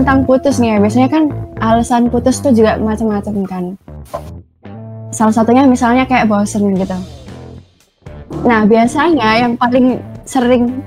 tentang 0.00 0.24
putus 0.24 0.56
nih 0.56 0.72
ya, 0.72 0.76
biasanya 0.80 1.08
kan 1.12 1.28
alasan 1.60 2.08
putus 2.08 2.40
tuh 2.40 2.56
juga 2.56 2.80
macam-macam 2.80 3.34
kan. 3.44 3.64
Salah 5.12 5.36
satunya 5.36 5.68
misalnya 5.68 6.08
kayak 6.08 6.24
bosen 6.24 6.72
gitu. 6.72 6.96
Nah 8.48 8.64
biasanya 8.64 9.44
yang 9.44 9.52
paling 9.60 10.00
sering 10.24 10.80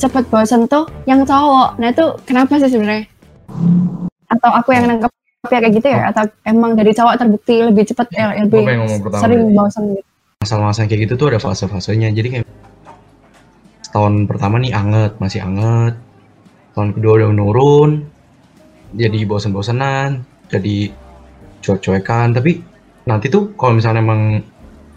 cepet 0.00 0.24
bosen 0.32 0.64
tuh 0.64 0.88
yang 1.04 1.28
cowok. 1.28 1.76
Nah 1.76 1.92
itu 1.92 2.16
kenapa 2.24 2.56
sih 2.56 2.72
sebenarnya? 2.72 3.04
Atau 4.32 4.48
aku 4.48 4.72
yang 4.72 4.88
nangkep 4.88 5.12
kayak 5.44 5.76
gitu 5.76 5.92
ya? 5.92 6.08
Atau 6.08 6.32
emang 6.48 6.72
dari 6.72 6.96
cowok 6.96 7.20
terbukti 7.20 7.60
lebih 7.60 7.84
cepet 7.84 8.08
ya, 8.16 8.32
lebih 8.48 8.64
sering 9.20 9.52
bosen 9.52 10.00
gitu? 10.00 10.08
Masalah-masalah 10.40 10.88
kayak 10.88 11.00
gitu 11.04 11.20
tuh 11.20 11.36
ada 11.36 11.40
fase-fasenya. 11.42 12.08
Jadi 12.16 12.28
kayak 12.40 12.46
tahun 13.92 14.24
pertama 14.24 14.56
nih 14.56 14.72
anget, 14.72 15.20
masih 15.20 15.44
anget. 15.44 16.00
Tahun 16.72 16.96
kedua 16.96 17.12
udah 17.20 17.28
menurun, 17.30 17.90
jadi 18.94 19.26
bosen-bosenan, 19.26 20.22
jadi 20.48 20.90
cuek-cuekan. 21.60 22.34
Tapi 22.34 22.62
nanti 23.04 23.28
tuh 23.28 23.52
kalau 23.58 23.76
misalnya 23.76 24.00
emang 24.00 24.40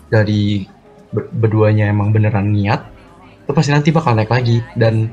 dari 0.08 0.64
be- 1.12 1.30
beduanya 1.34 1.90
emang 1.90 2.14
beneran 2.16 2.54
niat, 2.54 2.86
itu 3.44 3.52
pasti 3.52 3.72
nanti 3.72 3.90
bakal 3.92 4.16
naik 4.16 4.32
lagi 4.32 4.64
dan 4.80 5.12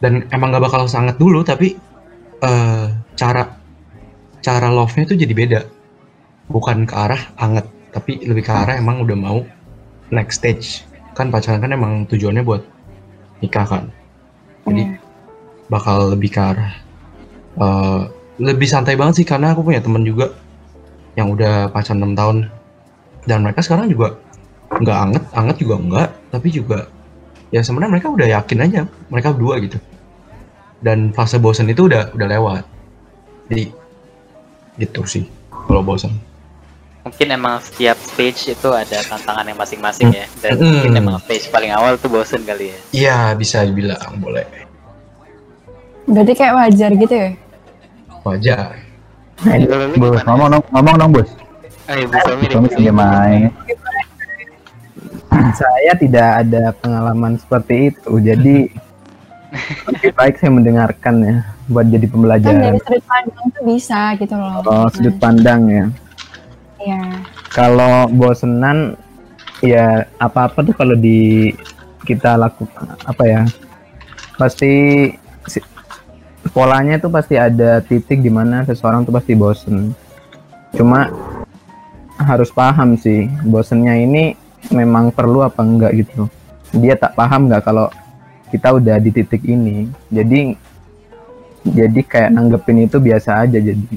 dan 0.00 0.24
emang 0.32 0.50
gak 0.50 0.64
bakal 0.64 0.88
sangat 0.88 1.20
dulu 1.20 1.44
tapi 1.44 1.76
eh, 2.40 2.86
cara 3.20 3.42
cara 4.40 4.72
love-nya 4.72 5.04
tuh 5.04 5.18
jadi 5.20 5.34
beda 5.36 5.60
bukan 6.48 6.88
ke 6.88 6.94
arah 6.96 7.20
anget 7.36 7.68
tapi 7.92 8.16
lebih 8.24 8.48
ke 8.48 8.52
arah 8.54 8.80
emang 8.80 9.04
udah 9.04 9.18
mau 9.18 9.38
next 10.08 10.40
stage 10.40 10.88
kan 11.12 11.28
pacaran 11.28 11.60
kan 11.60 11.76
emang 11.76 12.08
tujuannya 12.08 12.40
buat 12.40 12.64
nikah 13.44 13.66
kan 13.68 13.84
jadi 14.64 14.88
Iya. 14.88 14.98
bakal 15.68 16.16
lebih 16.16 16.32
ke 16.32 16.40
arah 16.40 16.72
eh, 17.60 18.00
lebih 18.40 18.64
santai 18.64 18.96
banget 18.96 19.20
sih 19.22 19.26
karena 19.28 19.52
aku 19.52 19.60
punya 19.60 19.84
temen 19.84 20.00
juga 20.00 20.32
yang 21.14 21.28
udah 21.30 21.68
pacaran 21.70 22.00
6 22.00 22.16
tahun. 22.16 22.36
Dan 23.28 23.44
mereka 23.44 23.60
sekarang 23.60 23.92
juga 23.92 24.16
nggak 24.70 24.96
anget 24.96 25.24
anget 25.34 25.56
juga 25.60 25.74
enggak 25.82 26.08
tapi 26.30 26.48
juga 26.48 26.78
ya 27.50 27.58
sebenarnya 27.58 27.90
mereka 27.98 28.08
udah 28.08 28.26
yakin 28.38 28.58
aja 28.64 28.80
mereka 29.12 29.36
berdua 29.36 29.60
gitu. 29.60 29.76
Dan 30.80 31.12
fase 31.12 31.36
bosan 31.36 31.68
itu 31.68 31.84
udah 31.84 32.16
udah 32.16 32.26
lewat. 32.26 32.64
Jadi 33.52 33.64
gitu 34.80 35.04
sih 35.04 35.28
kalau 35.68 35.84
bosan 35.84 36.16
mungkin 37.00 37.32
emang 37.32 37.56
setiap 37.64 37.96
stage 37.96 38.52
itu 38.52 38.68
ada 38.72 39.00
tantangan 39.08 39.44
yang 39.48 39.58
masing-masing 39.58 40.12
ya. 40.12 40.26
Dan 40.40 40.60
Hmm. 40.60 40.64
mungkin 40.84 40.92
emang 41.00 41.16
stage 41.24 41.48
paling 41.48 41.72
awal 41.72 41.96
tuh 41.96 42.12
bosen 42.12 42.44
kali 42.44 42.72
ya. 42.72 42.78
Iya 42.92 43.18
bisa 43.36 43.64
dibilang 43.64 44.20
boleh. 44.20 44.44
Berarti 46.04 46.32
kayak 46.36 46.54
wajar 46.56 46.90
gitu 46.96 47.14
ya? 47.14 47.30
Wajar 48.22 48.76
Eh, 49.40 49.56
Kalau 49.64 49.88
lu 49.88 49.96
bos, 49.96 50.20
ngomong 50.20 50.48
dong, 50.52 50.64
ngomong 50.68 50.94
dong 50.96 51.10
bos. 51.16 51.30
Ayo 51.88 52.04
pinjam 52.36 52.68
Somi. 52.68 52.92
main. 52.92 53.48
Saya 55.56 55.92
tidak 55.96 56.44
ada 56.44 56.62
pengalaman 56.76 57.40
seperti 57.40 57.88
itu, 57.88 58.20
jadi 58.20 58.68
lebih 59.88 60.12
baik 60.18 60.36
saya 60.36 60.52
mendengarkan 60.52 61.14
ya, 61.22 61.36
buat 61.66 61.88
jadi 61.88 61.96
Kan 61.96 62.00
dari 62.02 62.12
pembelajaran. 62.12 62.74
sudut 62.78 63.04
pandang 63.06 63.46
tuh 63.48 63.62
bisa 63.64 64.00
gitu 64.14 64.34
loh. 64.36 64.60
Oh, 64.62 64.86
sudut 64.92 65.16
pandang 65.16 65.60
ya. 65.66 65.84
Iya. 66.78 67.00
Kalau 67.48 68.12
bosenan, 68.12 69.00
ya 69.60 70.04
apa-apa 70.16 70.60
tuh 70.60 70.76
kalau 70.76 70.92
di 70.92 71.48
kita 72.04 72.36
lakukan 72.36 72.92
apa 73.00 73.22
ya, 73.24 73.42
pasti 74.36 74.72
polanya 76.48 76.96
tuh 76.96 77.12
pasti 77.12 77.36
ada 77.36 77.84
titik 77.84 78.24
di 78.24 78.32
mana 78.32 78.64
seseorang 78.64 79.04
tuh 79.04 79.12
pasti 79.12 79.36
bosen. 79.36 79.92
Cuma 80.72 81.12
harus 82.16 82.48
paham 82.52 82.96
sih, 82.96 83.28
bosennya 83.44 83.96
ini 83.96 84.36
memang 84.72 85.12
perlu 85.12 85.44
apa 85.44 85.60
enggak 85.60 85.92
gitu. 86.00 86.28
Dia 86.72 86.96
tak 86.96 87.16
paham 87.16 87.48
nggak 87.48 87.62
kalau 87.64 87.92
kita 88.48 88.72
udah 88.72 88.96
di 88.96 89.10
titik 89.12 89.44
ini. 89.44 89.88
Jadi 90.08 90.56
jadi 91.60 92.00
kayak 92.00 92.30
nanggepin 92.32 92.88
itu 92.88 92.96
biasa 92.96 93.44
aja 93.44 93.58
jadi. 93.60 93.96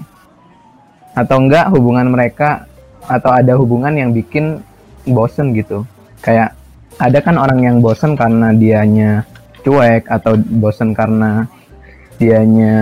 Atau 1.16 1.40
enggak 1.40 1.72
hubungan 1.72 2.12
mereka 2.12 2.68
atau 3.08 3.32
ada 3.32 3.56
hubungan 3.56 3.96
yang 3.96 4.12
bikin 4.12 4.60
bosen 5.08 5.56
gitu. 5.56 5.84
Kayak 6.24 6.56
ada 7.00 7.20
kan 7.20 7.36
orang 7.40 7.60
yang 7.66 7.78
bosen 7.84 8.16
karena 8.16 8.54
dianya 8.54 9.26
cuek 9.64 10.08
atau 10.12 10.38
bosen 10.38 10.92
karena 10.94 11.48
dianya 12.18 12.76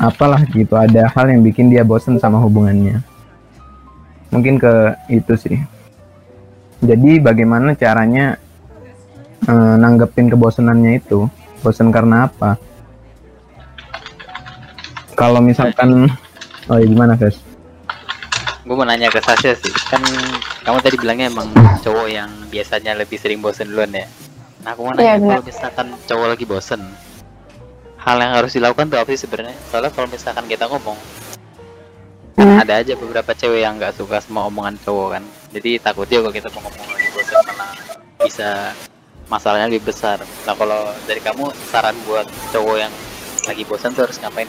apalah 0.00 0.40
gitu 0.48 0.72
ada 0.74 1.08
hal 1.12 1.28
yang 1.28 1.44
bikin 1.44 1.68
dia 1.68 1.84
bosen 1.84 2.16
sama 2.16 2.40
hubungannya. 2.40 3.04
Mungkin 4.30 4.56
ke 4.56 4.72
itu 5.10 5.34
sih. 5.36 5.58
Jadi 6.80 7.20
bagaimana 7.20 7.76
caranya 7.76 8.40
eh, 9.44 9.74
nanggepin 9.76 10.32
kebosenannya 10.32 11.02
itu? 11.02 11.28
Bosen 11.60 11.92
karena 11.92 12.24
apa? 12.30 12.56
Kalau 15.12 15.44
misalkan 15.44 16.08
oh 16.70 16.76
ya 16.80 16.86
gimana 16.88 17.12
guys 17.18 17.36
gue 18.60 18.78
mau 18.78 18.86
nanya 18.86 19.10
ke 19.10 19.18
Sasha 19.18 19.50
sih. 19.58 19.74
Kan 19.90 19.98
kamu 20.62 20.78
tadi 20.78 20.94
bilangnya 20.94 21.26
emang 21.26 21.50
cowok 21.82 22.06
yang 22.06 22.30
biasanya 22.54 22.94
lebih 22.94 23.18
sering 23.18 23.42
bosen 23.42 23.66
duluan 23.66 23.90
ya? 23.90 24.06
Nah 24.62 24.78
aku 24.78 24.86
mau 24.86 24.94
Iya, 24.94 25.18
nanya 25.18 25.18
benar. 25.18 25.30
kalau 25.34 25.42
misalkan 25.42 25.86
cowok 26.06 26.26
lagi 26.30 26.44
bosen 26.46 26.80
hal 28.00 28.16
yang 28.16 28.32
harus 28.34 28.52
dilakukan 28.52 28.88
tuh 28.88 28.98
apa 28.98 29.08
sih 29.12 29.20
sebenarnya 29.20 29.56
soalnya 29.68 29.92
kalau 29.92 30.08
misalkan 30.08 30.44
kita 30.46 30.64
ngomong 30.66 30.96
kan 30.96 31.26
Hmm. 32.40 32.56
ada 32.56 32.80
aja 32.80 32.96
beberapa 32.96 33.36
cewek 33.36 33.60
yang 33.60 33.76
nggak 33.76 33.92
suka 33.92 34.16
sama 34.16 34.48
omongan 34.48 34.72
cowok 34.80 35.08
kan 35.12 35.22
jadi 35.52 35.76
takutnya 35.76 36.24
kalau 36.24 36.32
kita 36.32 36.48
mau 36.50 36.60
ngomong 36.64 36.88
lagi 36.88 37.08
bosen 37.12 37.36
malah 37.44 37.70
bisa 38.18 38.50
masalahnya 39.28 39.66
lebih 39.68 39.84
besar 39.84 40.16
nah 40.42 40.56
kalau 40.56 40.88
dari 41.04 41.20
kamu 41.20 41.52
saran 41.68 41.92
buat 42.08 42.24
cowok 42.48 42.76
yang 42.80 42.92
lagi 43.44 43.62
bosen 43.68 43.92
tuh 43.92 44.08
harus 44.08 44.16
ngapain 44.18 44.48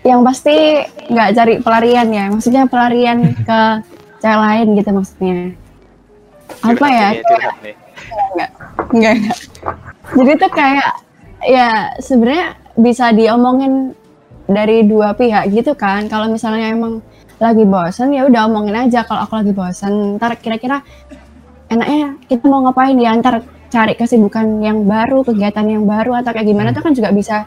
Yang 0.00 0.20
pasti 0.24 0.56
nggak 1.12 1.30
cari 1.36 1.54
pelarian 1.60 2.08
ya. 2.08 2.24
Maksudnya 2.32 2.64
pelarian 2.64 3.20
ke 3.36 3.60
cewek 4.24 4.40
lain 4.40 4.66
gitu 4.72 4.90
maksudnya. 4.90 5.36
Apa 6.64 6.72
Curhat 6.72 6.88
ya? 6.96 7.08
nih, 7.12 7.22
curhat 7.22 7.56
nih. 7.60 7.74
Enggak, 8.10 8.50
enggak, 8.90 9.12
enggak. 9.14 9.38
Jadi 10.10 10.32
tuh 10.42 10.50
kayak 10.50 10.90
ya 11.46 11.68
sebenarnya 12.02 12.46
bisa 12.74 13.14
diomongin 13.14 13.94
dari 14.50 14.82
dua 14.82 15.14
pihak 15.14 15.54
gitu 15.54 15.78
kan. 15.78 16.10
Kalau 16.10 16.26
misalnya 16.26 16.74
emang 16.74 16.98
lagi 17.40 17.64
bosen 17.64 18.12
ya 18.12 18.28
udah 18.28 18.50
omongin 18.50 18.76
aja 18.76 19.06
kalau 19.06 19.24
aku 19.24 19.38
lagi 19.38 19.52
bosen. 19.54 20.18
Ntar 20.18 20.36
kira-kira 20.42 20.82
enaknya 21.70 22.18
kita 22.26 22.44
mau 22.50 22.66
ngapain 22.66 22.98
ya? 22.98 23.14
Ntar 23.16 23.46
cari 23.70 23.94
kesibukan 23.94 24.58
yang 24.60 24.82
baru, 24.82 25.22
kegiatan 25.22 25.62
yang 25.62 25.86
baru 25.86 26.18
atau 26.18 26.34
kayak 26.34 26.46
gimana 26.50 26.74
tuh 26.74 26.82
kan 26.82 26.92
juga 26.92 27.14
bisa 27.14 27.46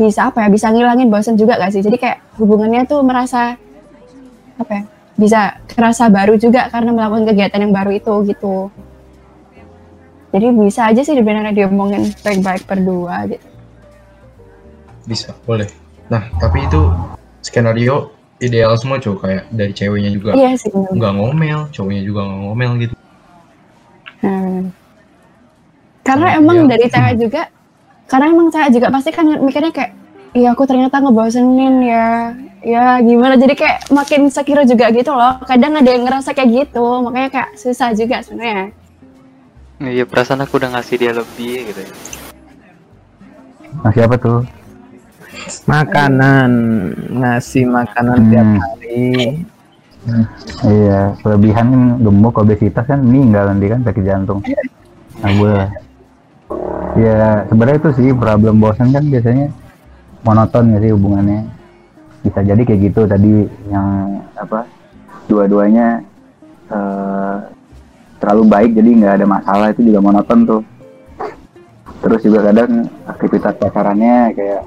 bisa 0.00 0.32
apa 0.32 0.42
ya? 0.44 0.48
Bisa 0.48 0.72
ngilangin 0.72 1.12
bosen 1.12 1.36
juga 1.36 1.60
gak 1.60 1.76
sih? 1.76 1.84
Jadi 1.84 2.00
kayak 2.00 2.40
hubungannya 2.40 2.88
tuh 2.88 3.04
merasa 3.04 3.60
apa 4.56 4.72
ya? 4.72 4.82
Bisa 5.20 5.60
kerasa 5.68 6.08
baru 6.08 6.40
juga 6.40 6.72
karena 6.72 6.96
melakukan 6.96 7.28
kegiatan 7.28 7.60
yang 7.60 7.76
baru 7.76 7.92
itu 7.92 8.14
gitu. 8.32 8.72
Jadi 10.30 10.46
bisa 10.54 10.86
aja 10.86 11.02
sih 11.02 11.18
sebenarnya 11.18 11.50
diomongin 11.50 12.14
baik-baik 12.22 12.62
berdua 12.64 13.26
gitu. 13.26 13.46
bisa 15.04 15.34
boleh 15.42 15.66
nah 16.06 16.22
tapi 16.38 16.62
itu 16.62 16.80
skenario 17.42 18.14
ideal 18.38 18.74
semua 18.78 19.02
cowok 19.02 19.18
kayak 19.26 19.44
dari 19.50 19.72
ceweknya 19.74 20.10
juga 20.14 20.38
Iya 20.38 20.54
sih 20.54 20.70
nggak 20.70 21.12
ngomel 21.18 21.66
cowoknya 21.74 22.02
juga 22.06 22.20
nggak 22.26 22.40
ngomel 22.46 22.72
gitu 22.78 22.94
Nah, 24.20 24.68
karena 26.04 26.26
Sama 26.28 26.38
emang 26.44 26.58
dia. 26.60 26.76
dari 26.76 26.86
cewek 26.92 27.14
juga, 27.16 27.42
karena 28.04 28.26
emang 28.28 28.52
cewek 28.52 28.70
juga 28.76 28.86
pasti 28.92 29.10
kan 29.16 29.24
mikirnya 29.40 29.72
kayak, 29.72 29.92
iya 30.36 30.52
aku 30.52 30.68
ternyata 30.68 31.00
ngebosenin 31.00 31.74
ya, 31.80 32.36
ya 32.60 32.84
gimana. 33.00 33.40
Jadi 33.40 33.56
kayak 33.56 33.88
makin 33.88 34.28
sekira 34.28 34.68
juga 34.68 34.92
gitu 34.92 35.08
loh. 35.08 35.40
Kadang 35.48 35.72
ada 35.72 35.88
yang 35.88 36.04
ngerasa 36.04 36.36
kayak 36.36 36.52
gitu, 36.52 36.84
makanya 37.00 37.28
kayak 37.32 37.50
susah 37.56 37.96
juga 37.96 38.20
sebenarnya. 38.20 38.76
Iya 39.80 40.04
perasaan 40.04 40.44
aku 40.44 40.60
udah 40.60 40.76
ngasih 40.76 40.96
dia 41.00 41.12
lebih 41.16 41.72
gitu. 41.72 41.82
Nah, 43.80 43.92
siapa 43.96 44.16
tuh? 44.20 44.44
makanan 45.66 46.50
ngasih 47.10 47.64
makanan 47.66 48.18
tiap 48.30 48.44
Hmm. 48.46 48.60
hari 48.60 49.02
Iya, 50.64 51.12
kelebihan 51.20 51.66
kan 51.68 51.82
gemuk 52.00 52.40
obesitas 52.40 52.84
kan 52.88 53.04
meninggal 53.04 53.52
nanti 53.52 53.66
kan 53.68 53.80
sakit 53.84 54.04
jantung. 54.04 54.40
Nah, 55.20 55.30
gue 55.36 55.56
ya 56.96 57.44
sebenarnya 57.48 57.78
itu 57.80 57.90
sih 58.00 58.08
problem 58.16 58.60
bosan 58.60 58.92
kan 58.92 59.04
biasanya 59.04 59.52
monoton 60.24 60.72
ya 60.72 60.78
sih 60.80 60.92
hubungannya. 60.96 61.40
Bisa 62.20 62.40
jadi 62.44 62.62
kayak 62.64 62.80
gitu 62.90 63.00
tadi 63.08 63.48
yang 63.68 64.20
apa 64.36 64.64
dua-duanya 65.28 66.00
eh, 66.68 67.36
terlalu 68.20 68.44
baik 68.46 68.70
jadi 68.76 68.90
nggak 69.00 69.14
ada 69.20 69.26
masalah. 69.26 69.66
Itu 69.72 69.82
juga 69.82 70.00
monoton 70.04 70.40
tuh. 70.46 70.62
terus 72.00 72.24
juga 72.24 72.48
kadang 72.48 72.88
aktivitas 73.04 73.60
pacarannya 73.60 74.32
kayak 74.32 74.64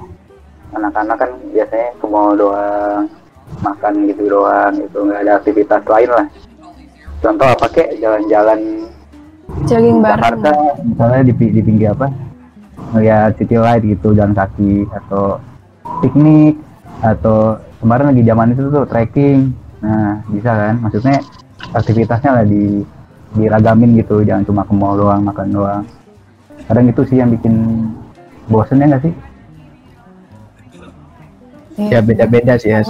anak-anak 0.70 1.18
kan 1.18 1.30
biasanya 1.50 1.90
ke 1.98 2.06
mall 2.06 2.38
doang 2.38 3.10
makan 3.62 4.06
gitu 4.06 4.22
doang 4.30 4.72
gitu. 4.78 4.98
Nggak 5.02 5.20
ada 5.26 5.32
aktivitas 5.42 5.82
lain 5.82 6.10
lah. 6.14 6.26
Contoh 7.18 7.48
apa 7.50 7.66
kek? 7.74 7.98
Jalan-jalan 7.98 8.60
jogging 9.66 9.98
bareng. 9.98 10.20
Jakarta 10.20 10.52
misalnya 10.84 11.22
di, 11.26 11.32
di 11.34 11.60
pinggir 11.62 11.88
apa? 11.90 12.06
Ngeliat 12.94 13.30
city 13.40 13.56
light 13.58 13.82
gitu 13.82 14.14
jalan 14.14 14.34
kaki 14.36 14.86
atau 14.92 15.42
piknik 16.04 16.54
atau 17.02 17.58
kemarin 17.82 18.14
lagi 18.14 18.22
zaman 18.22 18.52
itu 18.54 18.62
tuh 18.70 18.84
trekking. 18.86 19.50
Nah 19.82 20.22
bisa 20.30 20.50
kan? 20.54 20.74
Maksudnya 20.84 21.18
aktivitasnya 21.74 22.30
lah 22.30 22.44
di 22.46 22.84
diragamin 23.34 23.98
gitu 23.98 24.22
jangan 24.22 24.46
cuma 24.46 24.62
ke 24.62 24.72
mall 24.74 24.94
doang 24.94 25.22
makan 25.26 25.48
doang 25.50 25.84
kadang 26.70 26.86
itu 26.88 27.02
sih 27.10 27.18
yang 27.20 27.30
bikin 27.34 27.54
bosen 28.48 28.80
ya 28.80 28.86
nggak 28.88 29.02
sih 29.04 29.14
ya 31.90 31.98
beda-beda 32.00 32.54
sih 32.54 32.70
ya. 32.70 32.80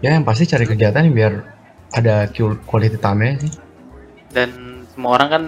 Ya 0.00 0.16
yang 0.16 0.24
pasti 0.24 0.48
cari 0.48 0.64
kegiatan 0.64 1.12
biar 1.12 1.44
ada 1.92 2.24
quality 2.64 2.96
time 2.96 3.36
sih. 3.36 3.52
dan 4.30 4.50
semua 4.94 5.18
orang 5.18 5.28
kan 5.28 5.42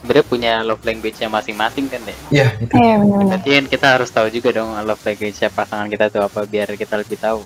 sebenarnya 0.00 0.26
punya 0.26 0.52
love 0.64 0.82
language-nya 0.82 1.28
masing-masing 1.28 1.86
kan 1.92 2.00
deh 2.02 2.16
Iya 2.32 2.48
itu. 2.58 2.72
Iya 2.74 2.94
berarti 3.04 3.48
kan 3.60 3.64
kita 3.68 3.86
harus 4.00 4.10
tahu 4.10 4.26
juga 4.32 4.48
dong 4.56 4.72
love 4.72 5.02
language 5.04 5.38
pasangan 5.52 5.86
kita 5.86 6.08
tuh 6.08 6.24
apa 6.24 6.40
biar 6.48 6.72
kita 6.74 6.96
lebih 6.98 7.20
tahu 7.20 7.44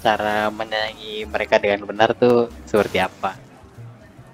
cara 0.00 0.48
menyayangi 0.48 1.28
mereka 1.28 1.60
dengan 1.60 1.84
benar 1.84 2.16
tuh 2.16 2.48
seperti 2.64 3.02
apa 3.02 3.36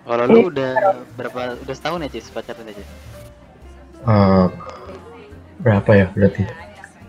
kalau 0.06 0.23
lu 0.31 0.55
udah 0.55 1.03
berapa 1.19 1.58
udah 1.67 1.75
setahun 1.75 2.06
ya 2.06 2.08
Cis 2.14 2.31
pacaran 2.31 2.70
aja 2.70 2.85
Eh, 4.06 4.47
berapa 5.59 5.91
ya 5.91 6.06
berarti? 6.14 6.47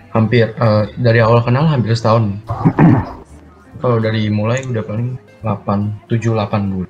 Hampir 0.09 0.49
eh, 0.49 0.83
dari 0.97 1.19
awal 1.21 1.45
kenal 1.45 1.69
hampir 1.69 1.93
setahun. 1.93 2.41
Kalau 3.77 4.01
dari 4.01 4.33
mulai 4.33 4.65
udah 4.65 4.81
paling 4.81 5.13
8, 5.45 6.09
7, 6.09 6.33
8 6.33 6.73
bulan. 6.73 6.89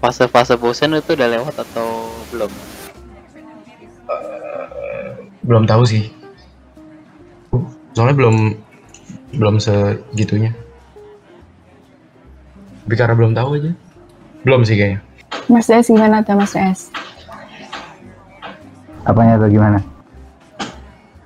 Fase-fase 0.00 0.56
bosan 0.56 0.96
itu 0.96 1.12
udah 1.12 1.28
lewat 1.28 1.54
atau 1.60 2.08
belum 2.32 2.50
Belum 5.40 5.64
tahu 5.64 5.82
sih. 5.88 6.12
Soalnya 7.96 8.14
belum 8.14 8.36
belum 9.34 9.56
segitunya. 9.58 10.52
Bicara 12.86 13.14
belum 13.16 13.32
tahu 13.34 13.56
aja. 13.58 13.72
Belum 14.46 14.62
sih 14.62 14.76
kayaknya. 14.78 15.00
Mas 15.48 15.66
Des 15.66 15.86
gimana 15.86 16.22
tuh 16.22 16.34
Mas 16.38 16.54
Des? 16.54 16.90
apanya 19.00 19.40
atau 19.40 19.48
gimana 19.48 19.78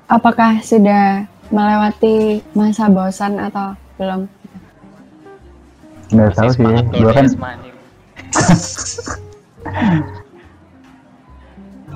Apakah 0.06 0.61
sudah 0.62 1.26
melewati 1.50 2.38
masa 2.55 2.87
bosan 2.87 3.41
atau 3.41 3.75
belum? 3.99 4.29
nggak 6.15 6.31
tahu 6.37 6.49
sih 6.55 6.62
ya. 6.62 6.81
kalau 6.87 7.12
kan 7.17 7.26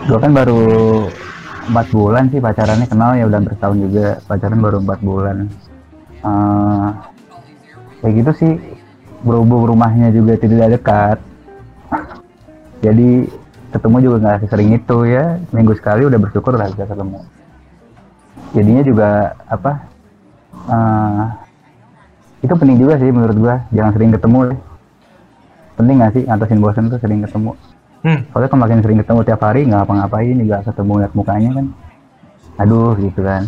gua 0.08 0.18
kan 0.24 0.32
baru 0.32 0.64
empat 1.68 1.86
bulan 1.92 2.24
sih 2.32 2.40
pacarannya 2.40 2.88
kenal 2.88 3.12
ya 3.12 3.28
udah 3.28 3.40
bertahun 3.44 3.78
juga 3.78 4.06
pacaran 4.24 4.60
baru 4.60 4.76
empat 4.80 5.00
bulan. 5.04 5.36
Eh, 6.18 6.88
kayak 8.00 8.14
gitu 8.24 8.32
sih 8.40 8.52
berhubung 9.20 9.68
rumahnya 9.68 10.08
juga 10.14 10.40
tidak 10.40 10.80
dekat. 10.80 11.18
Jadi 12.80 13.28
ketemu 13.68 13.96
juga 14.00 14.16
nggak 14.24 14.48
sering 14.48 14.70
itu 14.72 14.98
ya. 15.04 15.36
Minggu 15.52 15.76
sekali 15.76 16.08
udah 16.08 16.18
bersyukur 16.18 16.56
lah 16.56 16.72
bisa 16.72 16.88
ketemu. 16.88 17.20
Jadinya 18.56 18.82
juga 18.86 19.36
apa 19.44 19.72
eh, 20.72 21.24
itu 22.38 22.54
penting 22.54 22.78
juga 22.80 22.96
sih 22.96 23.10
menurut 23.12 23.36
gua 23.36 23.56
jangan 23.74 23.92
sering 23.92 24.14
ketemu 24.14 24.38
deh 24.54 24.60
penting 25.78 25.94
nggak 25.96 26.12
sih 26.12 26.22
ngatasin 26.26 26.58
bosan 26.58 26.84
tuh 26.90 26.98
sering 26.98 27.22
ketemu 27.22 27.52
Hmm. 27.98 28.22
soalnya 28.30 28.46
kalau 28.46 28.62
makin 28.62 28.78
sering 28.78 28.98
ketemu 29.02 29.20
tiap 29.26 29.42
hari 29.42 29.66
nggak 29.66 29.82
apa-ngapain 29.82 30.34
juga 30.34 30.62
ketemu 30.62 30.92
lihat 31.02 31.12
mukanya 31.14 31.50
kan 31.50 31.66
aduh 32.56 32.94
gitu 32.94 33.20
kan 33.22 33.42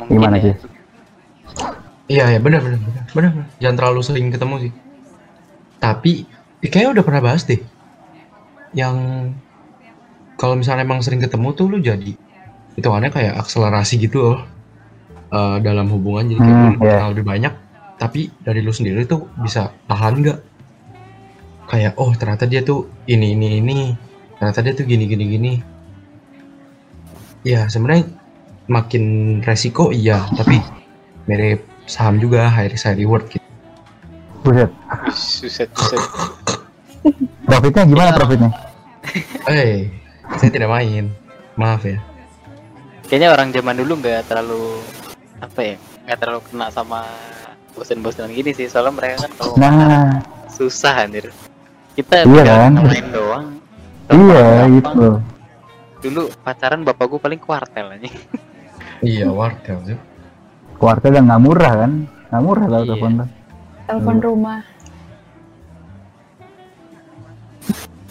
Mungkin 0.00 0.16
Gimana 0.16 0.36
ya. 0.36 0.44
sih? 0.48 0.54
Iya 2.08 2.24
ya 2.32 2.38
benar 2.40 2.64
benar 2.64 2.80
benar. 3.12 3.32
Jangan 3.60 3.76
terlalu 3.76 4.00
sering 4.00 4.26
ketemu 4.32 4.54
sih. 4.58 4.72
Tapi 5.76 6.24
ya, 6.58 6.68
kayaknya 6.72 6.90
udah 6.96 7.04
pernah 7.04 7.20
bahas 7.20 7.44
deh. 7.44 7.60
Yang 8.72 8.96
kalau 10.34 10.56
misalnya 10.56 10.82
emang 10.82 11.04
sering 11.04 11.20
ketemu 11.20 11.52
tuh 11.52 11.68
lu 11.68 11.78
jadi 11.78 12.16
hitungannya 12.74 13.12
kayak 13.12 13.36
akselerasi 13.36 14.00
gitu 14.00 14.18
loh 14.24 14.38
eh, 15.28 15.56
dalam 15.60 15.92
hubungan 15.92 16.32
jadi 16.32 16.40
kayak 16.40 16.56
Hmm, 16.56 16.64
lu 16.64 16.80
iya. 16.80 16.96
kenal 16.96 17.10
lebih 17.12 17.26
banyak 17.28 17.52
tapi 18.00 18.32
dari 18.40 18.64
lu 18.64 18.72
sendiri 18.72 19.04
tuh 19.04 19.28
bisa 19.36 19.76
tahan 19.84 20.24
nggak 20.24 20.38
kayak 21.70 21.94
oh 22.02 22.10
ternyata 22.18 22.50
dia 22.50 22.66
tuh 22.66 22.90
ini 23.06 23.38
ini 23.38 23.62
ini. 23.62 23.78
Ternyata 24.36 24.58
dia 24.66 24.74
tuh 24.74 24.84
gini 24.84 25.06
gini 25.06 25.24
gini. 25.30 25.52
Ya 27.46 27.70
sebenarnya 27.70 28.10
makin 28.66 29.38
resiko 29.46 29.94
iya. 29.94 30.26
Tapi 30.34 30.58
mirip 31.30 31.62
saham 31.86 32.18
juga 32.18 32.50
high 32.50 32.66
risk 32.74 32.90
high 32.90 32.98
reward 32.98 33.30
gitu. 33.30 33.46
Buset. 34.42 34.70
Suset, 35.14 35.70
suset. 35.78 36.02
profitnya 37.48 37.86
gimana 37.86 38.10
profitnya? 38.18 38.50
Eh 39.46 39.86
saya 40.36 40.50
tidak 40.50 40.74
main. 40.74 41.06
Maaf 41.54 41.86
ya. 41.86 42.02
Kayaknya 43.06 43.28
orang 43.34 43.48
zaman 43.50 43.74
dulu 43.78 43.92
nggak 44.00 44.26
terlalu 44.30 44.80
apa 45.42 45.60
ya, 45.60 45.76
nggak 46.06 46.18
terlalu 46.22 46.40
kena 46.46 46.66
sama 46.70 47.04
bosan-bosanan 47.74 48.32
gini 48.32 48.54
sih. 48.54 48.70
Soalnya 48.70 48.94
mereka 48.96 49.26
kan 49.26 49.32
kalau 49.36 49.54
nah. 49.58 50.22
susah 50.48 51.04
anjir. 51.04 51.28
Kita 51.92 52.22
Iya 52.22 52.42
kan? 52.44 52.72
main 52.80 53.06
doang. 53.10 53.46
iya 54.10 54.44
gitu 54.68 55.20
Dulu 56.00 56.22
pacaran 56.40 56.80
bapak 56.80 57.06
gue 57.06 57.20
paling 57.20 57.38
kuartel 57.38 57.86
aja. 57.92 58.08
iya 59.00 59.28
wartel 59.28 59.78
sih 59.84 59.98
keluarga 60.76 61.08
kan 61.10 61.22
nggak 61.24 61.40
murah 61.40 61.72
kan 61.78 61.92
nggak 62.26 62.42
murah 62.42 62.64
tau 62.64 62.76
Iya. 62.78 62.88
telepon 62.90 63.12
Telepon 63.84 64.16
rumah. 64.18 64.60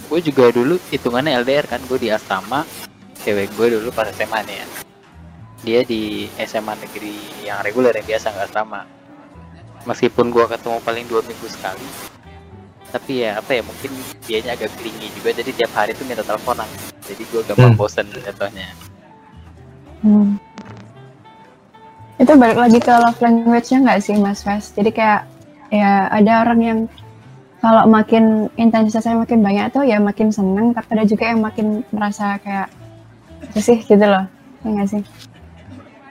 gue 0.06 0.20
juga 0.24 0.50
dulu 0.50 0.82
hitungannya 0.90 1.38
LDR 1.38 1.66
kan, 1.68 1.78
gue 1.86 1.98
di 1.98 2.10
asrama. 2.10 2.66
Cewek 3.16 3.54
gue 3.54 3.68
dulu 3.72 3.90
pas 3.90 4.10
SMA 4.10 4.42
nih 4.42 4.58
ya. 4.58 4.68
Dia 5.60 5.80
di 5.84 6.02
SMA 6.36 6.74
negeri 6.74 7.14
yang 7.44 7.62
reguler 7.62 7.94
yang 7.94 8.08
biasa 8.08 8.34
nggak 8.34 8.48
asrama. 8.50 8.82
Meskipun 9.86 10.28
gue 10.28 10.46
ketemu 10.48 10.78
paling 10.82 11.06
dua 11.06 11.22
minggu 11.22 11.46
sekali, 11.48 11.86
tapi 12.90 13.26
ya 13.26 13.38
apa 13.38 13.52
ya 13.58 13.62
mungkin 13.62 13.92
dianya 14.26 14.58
agak 14.58 14.74
clingy 14.78 15.08
juga 15.14 15.30
jadi 15.38 15.52
tiap 15.54 15.72
hari 15.78 15.92
tuh 15.94 16.06
minta 16.10 16.26
teleponan 16.26 16.70
jadi 17.06 17.22
gue 17.26 17.42
gampang 17.46 17.74
Hmm. 17.74 17.80
bosen 17.80 18.06
jatuhnya 18.10 18.70
Hmm. 20.00 20.40
Itu 22.16 22.36
balik 22.36 22.56
lagi 22.56 22.80
ke 22.80 22.92
love 22.92 23.20
language-nya 23.20 23.78
nggak 23.84 24.00
sih 24.00 24.16
Mas 24.16 24.44
Fes? 24.44 24.72
Jadi 24.72 24.92
kayak 24.92 25.28
ya 25.72 26.08
ada 26.08 26.44
orang 26.44 26.60
yang 26.60 26.80
kalau 27.60 27.84
makin 27.88 28.48
intensitasnya 28.56 29.20
makin 29.20 29.44
banyak 29.44 29.76
tuh 29.76 29.84
ya 29.84 30.00
makin 30.00 30.32
seneng, 30.32 30.72
tapi 30.72 30.88
ada 30.96 31.04
juga 31.04 31.28
yang 31.28 31.44
makin 31.44 31.84
merasa 31.92 32.40
kayak 32.40 32.72
apa 33.44 33.60
sih 33.60 33.80
gitu 33.84 34.04
loh. 34.04 34.24
Ya 34.64 34.68
nggak 34.72 34.88
sih? 34.88 35.04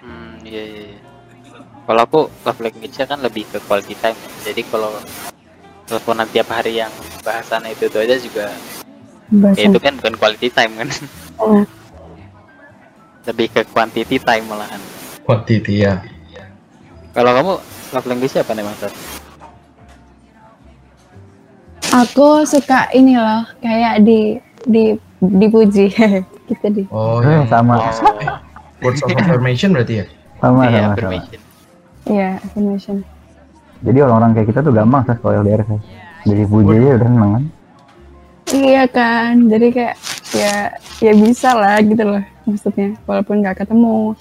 Hmm, 0.01 0.37
iya 0.45 0.63
iya. 0.65 0.83
iya. 0.97 1.01
Kalau 1.89 2.01
aku 2.05 2.21
love 2.45 2.61
language-nya 2.61 3.09
kan 3.09 3.25
lebih 3.25 3.49
ke 3.49 3.57
quality 3.65 3.97
time. 3.97 4.17
Jadi 4.45 4.61
kalau 4.69 4.93
teleponan 5.89 6.29
tiap 6.29 6.49
hari 6.49 6.79
yang 6.79 6.93
bahasannya 7.25 7.73
itu, 7.73 7.89
itu 7.89 7.97
aja 7.99 8.17
juga 8.21 8.47
ya 9.57 9.69
itu 9.69 9.77
kan 9.77 9.93
bukan 9.97 10.15
quality 10.17 10.49
time 10.49 10.73
kan. 10.75 10.89
Hmm. 11.37 11.65
lebih 13.25 13.53
ke 13.53 13.61
quantity 13.69 14.17
time 14.17 14.45
malahan. 14.49 14.81
quantity 15.25 15.85
ya 15.85 16.01
Kalau 17.13 17.35
kamu 17.35 17.53
love 17.93 18.07
language-nya 18.07 18.41
apa 18.41 18.53
nih 18.55 18.65
Mas? 18.65 18.81
Aku 21.89 22.45
suka 22.45 22.89
ini 22.93 23.17
loh, 23.17 23.43
kayak 23.61 24.05
di 24.05 24.37
di 24.65 24.93
dipuji 25.19 25.89
gitu 26.49 26.67
deh. 26.69 26.87
oh 26.89 27.21
Eh, 27.21 27.33
yang 27.33 27.49
sama 27.49 27.81
Oh, 27.81 28.39
words 28.81 29.03
of 29.03 29.11
affirmation 29.13 29.75
berarti 29.75 30.05
ya 30.05 30.07
sama 30.39 30.71
iya, 30.71 30.71
sama 30.71 30.79
sama 30.79 30.93
affirmation. 30.95 31.41
Iya, 32.07 32.29
affirmation. 32.41 32.97
Jadi 33.83 33.99
orang-orang 34.07 34.31
kayak 34.35 34.49
kita 34.51 34.61
tuh 34.65 34.73
gampang 34.75 35.03
sih 35.07 35.17
kalau 35.23 35.35
LDR 35.43 35.63
sih 35.67 35.81
jadi 36.27 36.43
puji 36.47 36.73
aja 36.79 36.91
udah 36.99 37.09
seneng 37.09 37.33
kan 37.37 37.45
Iya 38.49 38.89
kan, 38.89 39.45
jadi 39.45 39.67
kayak 39.69 39.97
ya 40.33 40.73
ya 41.05 41.13
bisa 41.13 41.53
lah 41.53 41.85
gitu 41.85 42.01
loh 42.01 42.25
maksudnya, 42.49 42.97
walaupun 43.05 43.45
nggak 43.45 43.61
ketemu. 43.61 44.17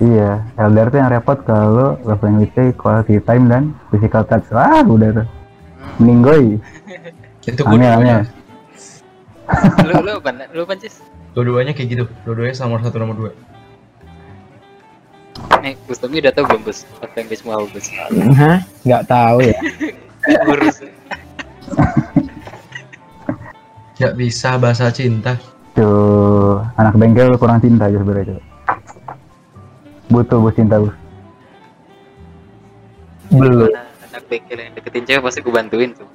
Iya, 0.00 0.44
LDR 0.56 0.88
tuh 0.92 0.98
yang 1.00 1.12
repot 1.12 1.40
kalau 1.44 2.00
love 2.04 2.20
language 2.24 2.72
quality 2.76 3.20
time 3.20 3.48
dan 3.52 3.76
physical 3.92 4.24
touch. 4.24 4.48
Wah, 4.52 4.84
udah 4.84 5.24
tuh. 5.24 5.26
Meninggoy. 6.00 6.56
Itu 7.48 7.60
gue 7.64 7.80
aneh. 7.80 8.24
lu 9.86 9.94
lu 10.08 10.12
lu 10.26 10.60
apa 10.66 10.74
Cis? 10.76 11.00
dua-duanya 11.32 11.72
kayak 11.76 11.88
gitu. 11.96 12.04
Dua-duanya 12.24 12.56
sama 12.56 12.76
nomor 12.76 12.88
satu 12.88 12.96
nomor 13.00 13.16
dua. 13.16 13.32
Nih 15.66 15.74
Bustami 15.90 16.22
udah 16.22 16.32
tau 16.32 16.44
belum 16.46 16.62
bus 16.62 16.86
language 17.18 17.42
mau 17.42 17.58
apa 17.58 17.66
bus 17.74 17.86
Hah? 18.38 18.58
Nggak 18.86 19.02
tahu 19.10 19.38
ya. 19.42 19.58
urus 20.50 20.76
Gak 23.96 24.12
bisa 24.20 24.60
bahasa 24.60 24.92
cinta. 24.92 25.40
Tuh, 25.72 26.60
anak 26.76 27.00
bengkel 27.00 27.32
kurang 27.40 27.64
cinta 27.64 27.88
aja 27.88 27.96
sebenarnya. 27.96 28.40
Butuh 30.12 30.36
bos 30.40 30.52
cinta 30.52 30.76
bos. 30.76 30.92
Belum. 33.32 33.72
Anak 34.12 34.22
bengkel 34.28 34.58
yang 34.60 34.72
deketin 34.76 35.04
cewek 35.08 35.22
pasti 35.24 35.40
gue 35.40 35.52
bantuin 35.52 35.90
tuh 35.96 36.08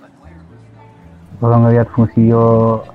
Kalau 1.41 1.57
ngelihat 1.65 1.89
Fusio 1.89 2.85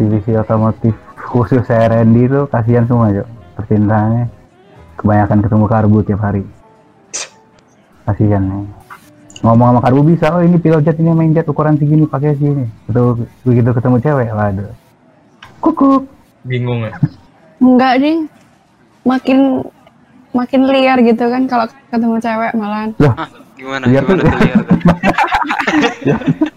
divisi 0.00 0.32
otomotif 0.32 0.96
khusus 1.28 1.68
R&D 1.68 2.16
itu 2.24 2.40
kasihan 2.48 2.88
semua 2.88 3.12
Cuk. 3.12 3.28
Percintaannya 3.60 4.33
kebanyakan 4.96 5.38
ketemu 5.42 5.64
karbu 5.66 5.98
tiap 6.02 6.20
hari. 6.22 6.42
Kasihan 8.04 8.42
nih. 8.42 8.66
Ngomong 9.44 9.76
sama 9.76 9.80
karbu 9.84 10.00
bisa, 10.08 10.32
oh 10.32 10.40
ini 10.40 10.56
pilot 10.56 10.82
jet 10.82 10.96
ini 10.96 11.12
main 11.12 11.32
jet 11.32 11.44
ukuran 11.44 11.76
segini 11.76 12.08
pakai 12.08 12.32
sini. 12.34 12.64
Betul 12.88 13.28
begitu 13.44 13.70
ketemu 13.72 13.96
cewek, 14.00 14.28
waduh. 14.32 14.72
Kukuk. 15.60 16.02
Bingung 16.44 16.84
ya. 16.84 16.96
Enggak 17.60 18.00
ding. 18.00 18.18
Makin 19.04 19.60
makin 20.32 20.60
liar 20.64 20.96
gitu 20.98 21.24
kan 21.28 21.44
kalau 21.44 21.66
ketemu 21.92 22.16
cewek 22.18 22.52
malahan. 22.56 22.90
Hah, 23.04 23.28
gimana 23.54 23.84
Liar 23.84 24.02
gimana 24.02 24.20
tuh. 24.24 24.32
liar 24.40 24.60
tuh 24.64 24.78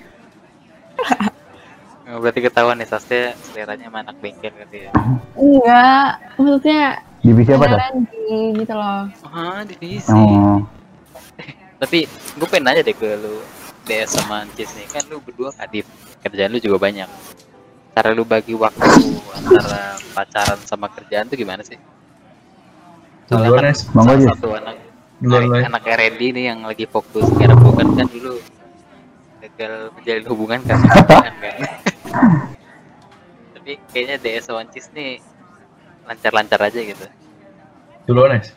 Oh, 2.08 2.24
berarti 2.24 2.40
ketahuan 2.40 2.80
nih 2.80 2.88
Sastia 2.88 3.36
seleranya 3.36 3.92
sama 3.92 4.00
anak 4.00 4.16
bengkel 4.24 4.50
kan 4.50 4.68
dia 4.72 4.90
Enggak, 5.36 6.10
maksudnya 6.40 6.82
Divisi 7.28 7.52
apa 7.52 7.68
di 7.68 7.76
gitu 8.64 8.72
loh. 8.72 9.04
ah 9.28 9.60
divisi. 9.68 10.16
Oh, 10.16 10.64
tapi 11.76 12.08
gue 12.08 12.48
pengen 12.48 12.72
nanya 12.72 12.88
deh 12.88 12.96
ke 12.96 13.20
lu 13.20 13.44
DS 13.84 14.16
sama 14.16 14.48
Cis 14.56 14.72
nih. 14.80 14.88
Kan 14.88 15.04
lu 15.12 15.20
berdua 15.20 15.52
kadif 15.52 15.84
kerjaan 16.24 16.56
lu 16.56 16.64
juga 16.64 16.80
banyak. 16.80 17.10
Cara 17.92 18.16
lu 18.16 18.24
bagi 18.24 18.56
waktu 18.56 19.20
antara 19.36 20.00
pacaran 20.16 20.56
sama 20.64 20.88
kerjaan 20.88 21.28
tuh 21.28 21.36
gimana 21.36 21.68
sih? 21.68 21.76
Soalnya 23.28 23.60
kan 23.60 23.76
salah 23.76 24.24
satu 24.24 24.56
anak 24.56 24.88
Duluan, 25.18 25.66
anak, 25.66 25.82
R&D 25.82 26.30
nih 26.30 26.54
yang 26.54 26.62
lagi 26.62 26.86
fokus 26.86 27.26
garap 27.36 27.58
bukan 27.60 27.98
kan 27.98 28.08
dulu. 28.08 28.40
Gagal 29.44 29.92
menjalin 30.00 30.26
hubungan 30.32 30.60
kan. 30.64 30.78
Tapi 33.58 33.82
kayaknya 33.92 34.16
DS 34.22 34.48
sama 34.48 34.64
Cis 34.72 34.88
nih 34.96 35.20
lancar-lancar 36.08 36.60
aja 36.64 36.80
gitu 36.80 37.04
Duluan, 38.08 38.40
Nes. 38.40 38.56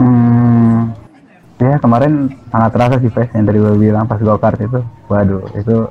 Hmm, 0.00 0.96
ya 1.60 1.76
kemarin 1.76 2.32
sangat 2.48 2.70
terasa 2.72 2.96
sih 2.96 3.12
Pes 3.12 3.28
yang 3.36 3.44
tadi 3.44 3.60
gue 3.60 3.76
bilang 3.76 4.08
pas 4.08 4.16
go 4.16 4.40
kart 4.40 4.56
itu. 4.56 4.80
Waduh, 5.12 5.44
itu 5.52 5.84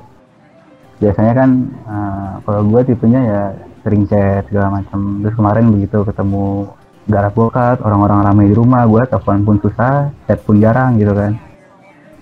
biasanya 0.98 1.32
kan 1.38 1.50
eh, 1.70 2.30
kalau 2.42 2.60
gue 2.66 2.80
tipenya 2.90 3.20
ya 3.22 3.42
sering 3.86 4.10
chat 4.10 4.50
segala 4.50 4.82
macam. 4.82 5.22
Terus 5.22 5.34
kemarin 5.38 5.70
begitu 5.70 6.02
ketemu 6.02 6.74
garap 7.06 7.32
go 7.38 7.46
kart, 7.46 7.78
orang-orang 7.78 8.26
ramai 8.26 8.50
di 8.50 8.54
rumah, 8.58 8.82
gue 8.90 9.06
telepon 9.06 9.46
pun 9.46 9.56
susah, 9.62 10.10
chat 10.26 10.42
pun 10.42 10.58
jarang 10.58 10.98
gitu 10.98 11.14
kan. 11.14 11.38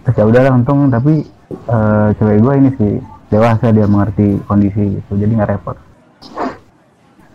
Terus 0.04 0.16
ya 0.20 0.24
udahlah 0.28 0.52
untung 0.52 0.92
tapi 0.92 1.24
eh, 1.48 2.08
cewek 2.12 2.44
gue 2.44 2.54
ini 2.60 2.70
sih 2.76 2.92
dewasa 3.32 3.72
dia 3.72 3.88
mengerti 3.88 4.40
kondisi 4.44 5.00
gitu, 5.00 5.12
jadi 5.16 5.32
nggak 5.32 5.50
repot 5.52 5.76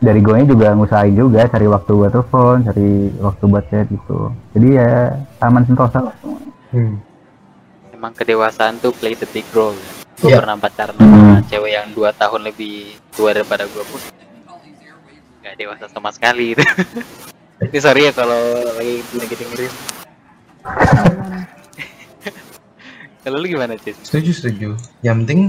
dari 0.03 0.19
gue 0.19 0.35
juga 0.45 0.75
ngusahain 0.75 1.15
juga 1.15 1.47
cari 1.47 1.63
waktu 1.65 1.91
buat 1.95 2.11
telepon, 2.11 2.55
cari 2.67 2.89
waktu 3.17 3.43
buat 3.47 3.63
chat 3.71 3.87
gitu. 3.87 4.17
Jadi 4.51 4.67
ya 4.75 4.89
aman 5.39 5.63
sentosa. 5.63 6.11
Hmm. 6.69 6.97
emang 7.93 8.11
kedewasaan 8.11 8.81
tuh 8.81 8.91
play 8.91 9.13
the 9.13 9.29
big 9.31 9.47
role 9.53 9.71
ya. 9.71 9.91
gue 10.19 10.27
Iya. 10.27 10.37
pernah 10.43 10.55
pacaran 10.57 10.91
sama 10.91 11.39
cewek 11.45 11.71
yang 11.71 11.87
dua 11.93 12.09
tahun 12.11 12.41
lebih 12.43 12.75
tua 13.13 13.31
daripada 13.31 13.63
gue 13.63 13.79
pun 13.79 14.01
gak 15.39 15.55
dewasa 15.55 15.85
sama 15.87 16.09
sekali 16.09 16.51
gitu 16.51 16.65
ini 17.63 17.77
sorry 17.79 18.07
ya 18.07 18.11
kalau 18.11 18.35
lagi 18.75 18.99
lagi 19.13 19.35
dengerin 19.37 19.73
kalau 23.23 23.37
lu 23.37 23.47
gimana 23.47 23.79
Cis? 23.79 23.95
Setuju, 24.03 24.31
setuju. 24.33 24.69
Yang 24.99 25.15
penting, 25.23 25.41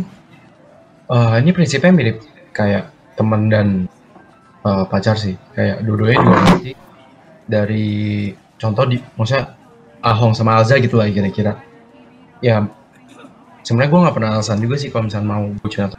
eh, 1.08 1.34
ini 1.42 1.50
prinsipnya 1.50 1.90
mirip 1.90 2.16
kayak 2.50 2.87
teman 3.14 3.50
dan 3.50 3.66
eh, 4.64 4.85
pacar 4.88 5.16
sih. 5.21 5.37
Kayak 5.52 5.85
dua-duanya 5.85 6.18
juga 6.21 6.37
ngerti 6.40 6.71
dari 7.44 7.87
contoh 8.56 8.85
di, 8.88 8.97
maksudnya 9.16 9.54
Ahong 10.04 10.37
sama 10.37 10.61
Alza 10.61 10.76
gitu 10.80 11.00
lah 11.00 11.09
kira-kira. 11.09 11.61
Ya, 12.44 12.68
sebenarnya 13.64 13.90
gue 13.90 14.00
nggak 14.04 14.16
pernah 14.21 14.30
alasan 14.37 14.61
juga 14.61 14.76
sih 14.76 14.92
kalau 14.92 15.09
misalnya 15.09 15.28
mau 15.33 15.49
bucin 15.64 15.88
atau. 15.88 15.97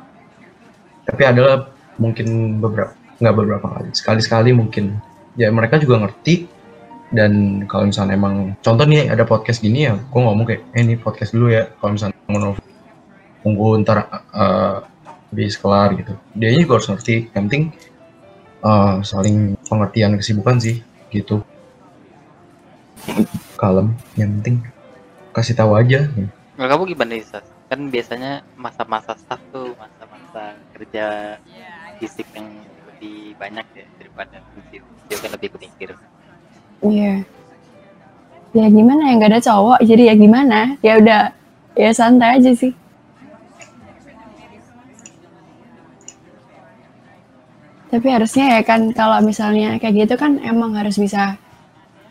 Tapi 1.10 1.22
adalah 1.26 1.74
mungkin 1.98 2.62
beberapa, 2.62 2.94
nggak 3.18 3.34
beberapa 3.34 3.66
kali, 3.66 3.90
sekali-sekali 3.98 4.54
mungkin. 4.54 5.02
Ya 5.34 5.50
mereka 5.50 5.82
juga 5.82 6.06
ngerti 6.06 6.46
dan 7.14 7.64
kalau 7.70 7.90
misalnya 7.90 8.18
emang 8.18 8.58
contoh 8.66 8.86
nih 8.86 9.08
ada 9.08 9.24
podcast 9.24 9.62
gini 9.62 9.86
ya 9.86 9.94
gue 9.94 10.22
ngomong 10.22 10.46
kayak 10.46 10.62
eh 10.74 10.82
ini 10.82 10.98
podcast 10.98 11.38
dulu 11.38 11.54
ya 11.54 11.70
kalau 11.78 11.94
misalnya 11.94 12.18
mau 12.26 12.40
nelfon, 12.42 12.66
tunggu 13.46 13.68
ntar 13.86 13.98
uh, 14.34 14.82
habis 15.30 15.56
kelar 15.56 15.94
gitu 15.94 16.14
dia 16.34 16.50
juga 16.58 16.82
harus 16.82 16.90
ngerti 16.90 17.30
yang 17.32 17.46
penting 17.46 17.64
uh, 18.66 19.00
saling 19.06 19.54
pengertian 19.70 20.18
kesibukan 20.18 20.58
sih 20.58 20.82
gitu 21.14 21.46
kalem 23.56 23.94
yang 24.18 24.34
penting 24.42 24.66
kasih 25.32 25.54
tahu 25.54 25.78
aja 25.78 26.10
Kalau 26.56 26.70
kamu 26.72 26.96
gimana 26.96 27.20
nih 27.20 27.28
Sas? 27.28 27.44
Kan 27.68 27.92
biasanya 27.92 28.40
masa-masa 28.56 29.12
staff 29.20 29.44
tuh 29.52 29.76
masa-masa 29.76 30.56
kerja 30.72 31.36
fisik 32.00 32.24
yang 32.32 32.48
lebih 32.88 33.36
banyak 33.36 33.68
ya 33.76 33.86
daripada 34.00 34.40
fungsi. 34.56 34.80
Dia 35.12 35.18
kan 35.20 35.36
lebih 35.36 35.50
kepikir. 35.60 35.92
Iya. 36.80 37.28
Ya 38.56 38.66
gimana 38.72 39.12
ya 39.12 39.14
nggak 39.20 39.32
ada 39.36 39.42
cowok 39.44 39.80
jadi 39.84 40.04
ya 40.08 40.16
gimana? 40.16 40.60
Ya 40.80 40.94
udah 40.96 41.22
ya 41.76 41.92
santai 41.92 42.40
aja 42.40 42.56
sih. 42.56 42.72
Tapi 47.96 48.12
harusnya 48.12 48.60
ya 48.60 48.62
kan 48.68 48.92
kalau 48.92 49.24
misalnya 49.24 49.80
kayak 49.80 50.04
gitu 50.04 50.20
kan 50.20 50.36
emang 50.44 50.76
harus 50.76 51.00
bisa 51.00 51.40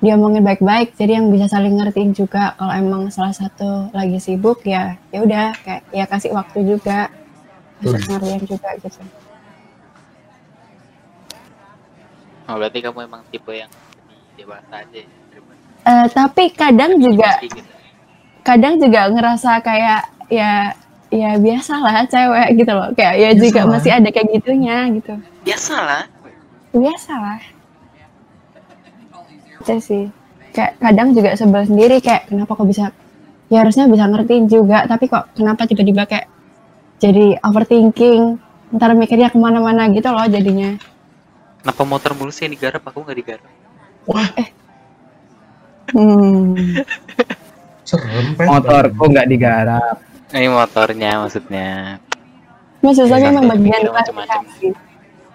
diomongin 0.01 0.41
baik-baik. 0.41 0.97
Jadi 0.97 1.21
yang 1.21 1.29
bisa 1.29 1.45
saling 1.45 1.77
ngertiin 1.77 2.17
juga 2.17 2.57
kalau 2.57 2.73
emang 2.73 3.13
salah 3.13 3.37
satu 3.37 3.93
lagi 3.93 4.17
sibuk 4.17 4.65
ya 4.65 4.97
ya 5.13 5.21
udah 5.21 5.53
kayak 5.61 5.85
ya 5.93 6.09
kasih 6.09 6.33
waktu 6.33 6.65
juga 6.65 7.13
kasih 7.85 8.01
pengertian 8.01 8.43
juga 8.49 8.69
gitu. 8.81 9.01
Oh, 12.49 12.57
berarti 12.57 12.81
kamu 12.81 12.99
emang 13.05 13.21
tipe 13.29 13.53
yang 13.53 13.69
dewasa 14.41 14.81
aja 14.81 14.99
ya 15.05 15.09
Eh, 15.85 16.07
tapi 16.17 16.49
kadang 16.49 16.97
juga 16.97 17.45
gitu. 17.45 17.61
kadang 18.41 18.81
juga 18.81 19.05
ngerasa 19.13 19.61
kayak 19.61 20.33
ya 20.33 20.73
ya 21.13 21.37
biasa 21.37 21.77
lah 21.77 22.09
cewek 22.09 22.57
gitu 22.57 22.73
loh. 22.73 22.89
Kayak 22.97 23.15
ya 23.21 23.31
Biasa 23.37 23.43
juga 23.45 23.61
masih 23.69 23.93
ada 23.93 24.09
kayak 24.09 24.29
gitunya 24.33 24.89
gitu 24.97 25.13
Biasalah. 25.45 26.09
biasa 26.75 27.13
lah 27.15 27.41
itu 29.65 29.75
sih 29.81 30.05
kayak 30.53 30.77
kadang 30.77 31.15
juga 31.17 31.39
sebel 31.39 31.65
sendiri 31.65 32.03
kayak 32.03 32.29
kenapa 32.29 32.53
kok 32.53 32.69
bisa 32.69 32.91
ya 33.49 33.65
harusnya 33.65 33.89
bisa 33.89 34.05
ngertiin 34.11 34.51
juga 34.51 34.85
tapi 34.85 35.09
kok 35.09 35.33
kenapa 35.39 35.65
tiba-tiba 35.65 36.05
kayak 36.05 36.27
jadi 36.99 37.39
overthinking 37.47 38.37
ntar 38.75 38.93
mikirnya 38.99 39.31
ke 39.31 39.39
mana-mana 39.39 39.87
gitu 39.95 40.11
loh 40.11 40.27
jadinya 40.27 40.77
Kenapa 41.65 41.81
motor 41.89 42.13
mulu 42.13 42.29
sih 42.29 42.45
yang 42.45 42.61
digarap? 42.61 42.85
Aku 42.85 43.01
nggak 43.01 43.17
digarap. 43.25 43.49
wah 44.05 44.29
hmm. 45.97 46.77
serem 47.89 48.37
Pes. 48.37 48.45
Motorku 48.45 49.05
nggak 49.09 49.29
digarap. 49.33 49.97
Ini 50.29 50.53
motornya 50.53 51.25
maksudnya. 51.25 51.97
maksudnya 52.85 53.17
Ya, 53.17 53.33
memang 53.33 53.49
bagian 53.49 53.81
macam-macam. 53.89 54.41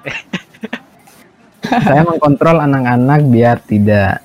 Saya 1.85 2.01
mengkontrol 2.07 2.57
anak-anak 2.65 3.19
biar 3.29 3.57
tidak 3.65 4.23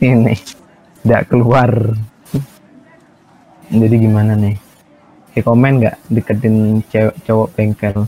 ini 0.00 0.36
tidak 1.02 1.28
keluar. 1.28 1.70
Jadi 3.72 3.96
gimana 3.96 4.36
nih? 4.36 4.56
Komen 5.40 5.80
nggak 5.80 5.96
deketin 6.12 6.84
cewek 6.92 7.16
cowok 7.24 7.48
bengkel? 7.56 8.04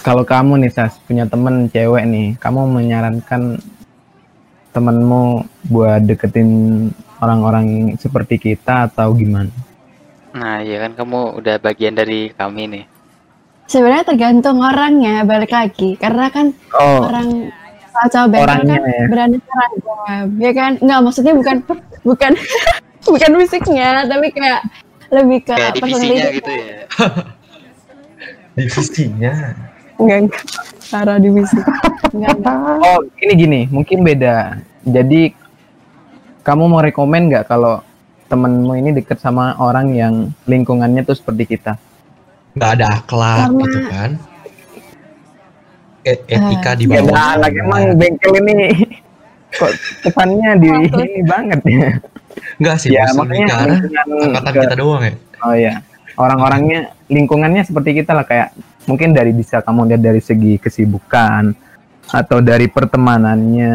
kalau 0.00 0.24
kamu 0.24 0.64
nih 0.64 0.72
Sas 0.72 0.96
punya 1.04 1.28
temen 1.28 1.68
cewek 1.68 2.04
nih, 2.08 2.28
kamu 2.40 2.64
menyarankan 2.72 3.60
temenmu 4.72 5.44
buat 5.68 6.00
deketin 6.08 6.48
orang-orang 7.20 7.94
seperti 8.00 8.40
kita 8.40 8.88
atau 8.88 9.12
gimana? 9.12 9.52
Nah, 10.32 10.64
iya 10.64 10.80
kan 10.86 10.96
kamu 10.96 11.36
udah 11.42 11.60
bagian 11.60 11.92
dari 11.92 12.32
kami 12.32 12.64
nih. 12.70 12.84
Sebenarnya 13.70 14.02
tergantung 14.02 14.58
orangnya 14.58 15.22
balik 15.22 15.54
lagi 15.54 15.94
karena 15.94 16.26
kan 16.26 16.50
Oh, 16.74 17.06
orang 17.06 17.54
cowok 18.10 18.28
bengkel 18.32 18.64
kan 18.64 18.80
ya. 18.80 19.04
beraneka 19.12 19.52
ragam 19.52 20.26
ya 20.40 20.50
kan 20.56 20.72
nggak 20.80 21.00
maksudnya 21.04 21.34
bukan 21.36 21.56
bukan 22.00 22.32
bukan 23.12 23.30
fisiknya 23.44 24.08
tapi 24.08 24.26
kayak 24.32 24.60
lebih 25.10 25.38
ke 25.44 25.52
Kayak 25.52 25.74
divisinya 25.76 26.26
gitu 26.32 26.50
ya. 26.50 26.78
divisinya 28.56 29.34
enggak 30.00 30.18
enggak 30.26 30.44
cara 30.90 31.14
divisi 31.20 31.58
enggak, 32.10 32.34
enggak. 32.40 32.78
oh 32.82 33.00
ini 33.22 33.32
gini, 33.36 33.60
mungkin 33.70 34.02
beda. 34.02 34.58
Jadi 34.82 35.30
kamu 36.42 36.64
mau 36.66 36.80
rekomen 36.82 37.28
nggak 37.30 37.46
kalau 37.46 37.84
temenmu 38.26 38.74
ini 38.80 38.90
deket 38.96 39.20
sama 39.20 39.54
orang 39.60 39.92
yang 39.94 40.14
lingkungannya 40.48 41.04
tuh 41.06 41.14
seperti 41.14 41.54
kita? 41.54 41.76
Nggak 42.52 42.70
ada 42.74 42.86
akhlak 42.96 43.38
Karena- 43.40 43.62
gitu 43.62 43.80
kan 43.86 44.10
E- 46.00 46.24
etika 46.26 46.70
Eh, 46.72 46.76
di 46.76 46.84
Ya 46.86 46.98
bawah 46.98 47.12
nah, 47.12 47.34
lagi 47.38 47.58
emang 47.60 47.80
bengkel 47.94 48.32
ini 48.40 48.56
kok 49.52 49.70
kesannya 50.00 50.50
di 50.56 50.68
ini 50.88 51.20
banget 51.22 51.60
ya. 51.62 51.90
nggak 52.56 52.76
sih 52.78 52.88
Ya, 52.90 53.04
bos, 53.06 53.20
lebih 53.20 53.20
makanya 53.20 53.44
ke 53.44 53.52
arah 53.52 53.66
lingkungan 53.76 54.06
angkatan 54.24 54.50
ke- 54.50 54.60
kita 54.62 54.76
doang 54.76 55.02
ya 55.02 55.14
Oh 55.40 55.54
iya, 55.54 55.74
orang-orangnya 56.14 56.78
lingkungannya 57.06 57.62
seperti 57.62 57.90
kita 57.96 58.12
lah 58.12 58.24
kayak 58.24 58.52
mungkin 58.84 59.10
dari 59.10 59.32
bisa 59.32 59.60
kamu 59.60 59.88
lihat 59.88 60.02
dari 60.02 60.20
segi 60.20 60.56
kesibukan 60.56 61.56
atau 62.06 62.38
dari 62.40 62.66
pertemanannya. 62.66 63.72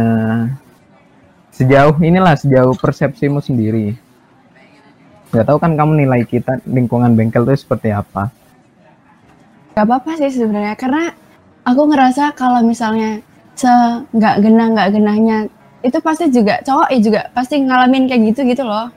Sejauh 1.50 1.98
inilah 2.00 2.36
sejauh 2.36 2.76
persepsimu 2.76 3.40
sendiri. 3.40 3.98
Gak 5.32 5.42
tahu 5.44 5.58
kan 5.58 5.74
kamu 5.74 6.06
nilai 6.06 6.22
kita 6.22 6.62
lingkungan 6.66 7.12
bengkel 7.12 7.46
itu 7.46 7.66
seperti 7.66 7.90
apa? 7.90 8.30
Gak 9.76 9.84
apa-apa 9.84 10.16
sih 10.16 10.32
sebenarnya 10.32 10.80
karena 10.80 11.12
aku 11.68 11.82
ngerasa 11.92 12.32
kalau 12.32 12.64
misalnya 12.64 13.20
se 13.60 13.68
nggak 14.16 14.36
genah 14.40 14.68
nggak 14.72 14.90
genahnya 14.96 15.38
itu 15.84 16.00
pasti 16.00 16.32
juga 16.32 16.64
cowok 16.64 16.88
ya 16.96 17.00
juga 17.04 17.22
pasti 17.36 17.60
ngalamin 17.60 18.08
kayak 18.08 18.22
gitu 18.32 18.48
gitu 18.48 18.64
loh. 18.64 18.88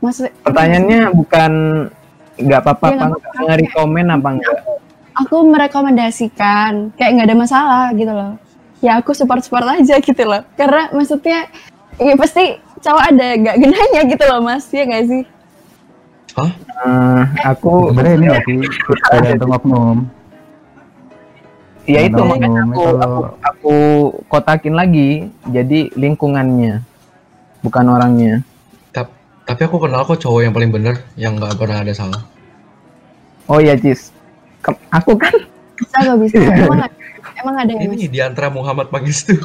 Maksud 0.00 0.32
Pertanyaannya 0.40 1.12
bukan 1.12 1.52
nggak 2.40 2.60
apa-apa 2.64 2.86
Iya, 2.88 2.96
apa 2.96 3.04
nggak 3.04 3.20
nggak 3.20 3.44
nge-recommend 3.44 4.08
apa 4.08 4.28
enggak? 4.32 4.58
aku 5.14 5.36
merekomendasikan 5.46 6.90
kayak 6.98 7.10
nggak 7.14 7.28
ada 7.30 7.36
masalah 7.38 7.84
gitu 7.92 8.10
loh. 8.10 8.40
Ya 8.80 8.98
aku 8.98 9.12
support 9.12 9.44
support 9.44 9.68
aja 9.68 10.00
gitu 10.00 10.24
loh. 10.24 10.42
Karena 10.56 10.90
maksudnya 10.96 11.46
ya 12.00 12.14
pasti 12.18 12.58
cowok 12.80 13.04
ada 13.14 13.26
nggak 13.36 13.56
genahnya 13.60 14.00
gitu 14.08 14.24
loh 14.28 14.40
mas 14.44 14.64
ya 14.68 14.84
nggak 14.84 15.04
sih 15.08 15.22
Hah? 16.34 16.50
Eh, 16.84 17.22
aku 17.46 17.94
sebenarnya 17.94 18.14
ini? 18.18 18.26
Nggak 18.26 18.42
sih? 18.42 18.58
tergantung 19.06 19.52
oknum 19.54 19.98
ya 21.84 22.00
itu 22.00 22.16
makanya 22.16 22.64
aku, 22.64 22.80
Kalau- 22.80 22.96
aku 22.96 23.20
aku 23.44 23.76
kotakin 24.26 24.74
lagi. 24.74 25.28
Jadi 25.46 25.92
lingkungannya 25.94 26.80
bukan 27.60 27.84
orangnya. 27.86 28.40
Tap- 28.90 29.12
tapi 29.44 29.68
aku 29.68 29.76
kenal 29.84 30.02
kok 30.02 30.16
cowok 30.16 30.40
yang 30.42 30.52
paling 30.56 30.72
bener 30.72 31.04
yang 31.14 31.36
nggak 31.36 31.60
pernah 31.60 31.84
ada 31.84 31.92
salah. 31.92 32.24
Oh 33.44 33.60
ya 33.60 33.76
Cis 33.76 34.08
Ke- 34.64 34.80
aku 34.88 35.20
kan 35.20 35.36
bisa 35.76 35.96
gak 36.08 36.18
bisa 36.24 36.36
emang 36.40 36.80
ada, 36.80 36.96
emang 37.36 37.54
ada 37.60 37.72
ya 37.76 37.84
mas 37.84 38.00
ini 38.00 38.06
di 38.08 38.20
antara 38.24 38.48
Muhammad 38.48 38.88
cewek 38.88 39.28
tuh. 39.28 39.36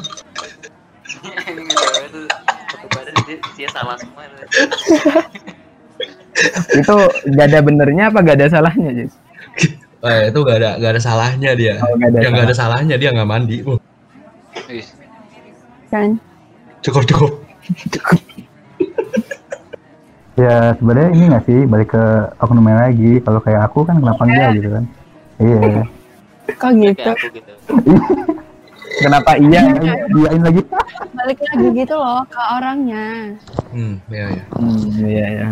Dia 3.54 3.68
salah 3.70 3.94
semua. 4.00 4.24
itu 6.72 6.96
gak 7.36 7.46
ada 7.52 7.58
benernya 7.60 8.04
apa 8.08 8.18
gak 8.24 8.36
ada 8.40 8.48
salahnya 8.48 8.90
Cis 8.96 9.12
eh, 10.00 10.22
itu 10.32 10.38
gak 10.40 10.56
ada 10.60 10.70
gak 10.80 10.90
ada 10.96 11.02
salahnya 11.02 11.50
dia. 11.52 11.74
Oh, 11.84 11.92
nggak 11.96 12.08
ada 12.08 12.18
yang 12.24 12.32
gak 12.32 12.46
ada 12.48 12.56
salahnya 12.56 12.96
dia 12.96 13.10
nggak 13.12 13.28
mandi 13.28 13.58
Uh, 13.60 13.78
Wih, 14.66 14.82
kan? 15.94 16.18
Cukup 16.82 17.04
cukup. 17.06 17.32
Ya 20.40 20.72
sebenarnya 20.80 21.10
ini 21.12 21.24
nggak 21.28 21.44
sih 21.44 21.60
balik 21.68 21.92
ke 21.92 22.04
oknumnya 22.40 22.88
lagi. 22.88 23.20
Kalau 23.20 23.44
kayak 23.44 23.60
aku 23.68 23.84
kan 23.84 24.00
kenapa 24.00 24.24
enggak 24.24 24.48
gitu 24.56 24.68
kan? 24.72 24.84
Iya. 25.36 25.84
Kok 26.56 26.70
gitu? 26.80 27.12
gitu. 27.36 27.52
kenapa 29.04 29.36
iya? 29.36 29.68
Diain 30.08 30.40
lagi. 30.40 30.64
Balik 31.12 31.38
lagi 31.44 31.66
gitu 31.76 31.92
loh 31.92 32.24
ke 32.24 32.40
orangnya. 32.56 33.36
Hmm 33.70 34.00
ya 34.08 34.26
ya 34.32 34.44
hmm, 34.56 34.80
iya 35.04 35.26
ya 35.28 35.48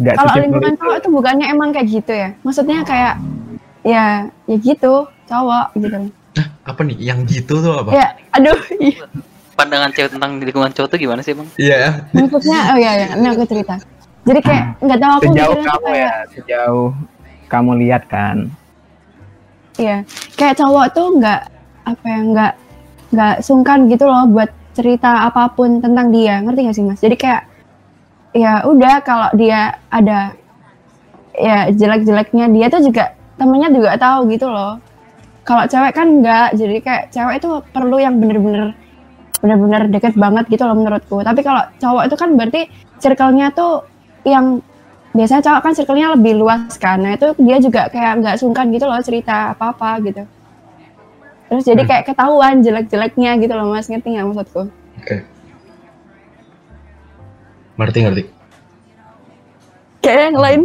Gak 0.00 0.14
kalau 0.16 0.32
lingkungan 0.40 0.72
cowok 0.80 0.96
itu 1.04 1.08
bukannya 1.12 1.46
emang 1.52 1.68
kayak 1.76 1.88
gitu 1.92 2.12
ya? 2.16 2.32
Maksudnya 2.40 2.80
kayak 2.84 3.20
ya 3.84 4.28
ya 4.48 4.56
gitu 4.56 5.04
cowok 5.28 5.66
gitu. 5.76 5.96
Loh 5.96 6.46
apa 6.64 6.80
nih? 6.86 6.96
Yang 6.96 7.18
gitu 7.28 7.54
tuh 7.60 7.74
apa? 7.84 7.90
Ya 7.92 8.06
aduh 8.32 8.58
iya. 8.80 9.04
Pandangan 9.58 9.92
cewek 9.92 10.10
tentang 10.16 10.40
lingkungan 10.40 10.72
cowok 10.72 10.88
tuh 10.88 10.98
gimana 10.98 11.20
sih, 11.20 11.36
Bang? 11.36 11.48
iya. 11.60 12.08
Maksudnya 12.16 12.58
oh 12.72 12.78
iya 12.80 12.92
ya 13.04 13.08
ini 13.18 13.26
aku 13.28 13.44
cerita. 13.44 13.76
Jadi 14.24 14.40
kayak 14.40 14.64
nggak 14.80 15.00
tahu 15.00 15.12
aku 15.16 15.24
sejauh 15.32 15.56
kamu 15.60 15.86
kayak 15.88 16.00
ya 16.00 16.12
sejauh 16.32 16.88
kamu 17.50 17.70
lihat 17.84 18.02
kan? 18.08 18.36
Iya. 19.76 20.08
Kayak 20.40 20.54
cowok 20.60 20.86
tuh 20.96 21.06
nggak 21.20 21.40
apa 21.84 22.04
ya 22.06 22.20
nggak 22.24 22.52
nggak 23.10 23.34
sungkan 23.42 23.78
gitu 23.90 24.06
loh 24.06 24.24
buat 24.30 24.48
cerita 24.72 25.26
apa 25.28 25.50
pun 25.52 25.82
tentang 25.82 26.14
dia. 26.14 26.38
Ngerti 26.40 26.60
gak 26.64 26.76
sih 26.78 26.84
mas? 26.86 27.02
Jadi 27.02 27.16
kayak 27.18 27.49
ya 28.30 28.62
udah 28.62 29.02
kalau 29.02 29.28
dia 29.34 29.78
ada 29.90 30.34
ya 31.34 31.70
jelek-jeleknya 31.70 32.46
dia 32.50 32.66
tuh 32.70 32.82
juga 32.84 33.14
temennya 33.38 33.72
juga 33.72 33.96
tahu 33.96 34.30
gitu 34.30 34.46
loh. 34.46 34.78
Kalau 35.42 35.64
cewek 35.66 35.92
kan 35.96 36.20
enggak 36.20 36.54
jadi 36.54 36.76
kayak 36.84 37.04
cewek 37.10 37.34
itu 37.42 37.48
perlu 37.74 37.96
yang 37.98 38.20
bener-bener 38.20 38.76
bener-bener 39.40 39.88
deket 39.88 40.14
banget 40.14 40.46
gitu 40.52 40.62
loh 40.68 40.76
menurutku. 40.76 41.24
Tapi 41.24 41.40
kalau 41.40 41.64
cowok 41.80 42.02
itu 42.06 42.16
kan 42.20 42.28
berarti 42.36 42.62
circle-nya 43.00 43.50
tuh 43.56 43.88
yang 44.28 44.60
biasanya 45.16 45.42
cowok 45.42 45.60
kan 45.64 45.72
circle-nya 45.74 46.14
lebih 46.14 46.38
luas 46.38 46.76
kan. 46.76 47.00
Nah 47.00 47.16
itu 47.16 47.34
dia 47.40 47.56
juga 47.58 47.88
kayak 47.88 48.20
nggak 48.20 48.36
sungkan 48.38 48.68
gitu 48.70 48.84
loh 48.84 49.00
cerita 49.00 49.56
apa-apa 49.56 49.98
gitu. 50.06 50.22
Terus 51.50 51.64
jadi 51.66 51.82
Hmm. 51.82 51.90
kayak 51.90 52.04
ketahuan 52.14 52.54
jelek-jeleknya 52.62 53.30
gitu 53.42 53.52
loh 53.58 53.74
mas. 53.74 53.90
Ngerti 53.90 54.14
nggak 54.14 54.26
maksudku? 54.28 54.62
Oke 55.02 55.39
ngerti 57.80 57.98
ngerti. 58.04 58.22
Kayak 60.04 60.20
yang 60.32 60.38
lain 60.38 60.60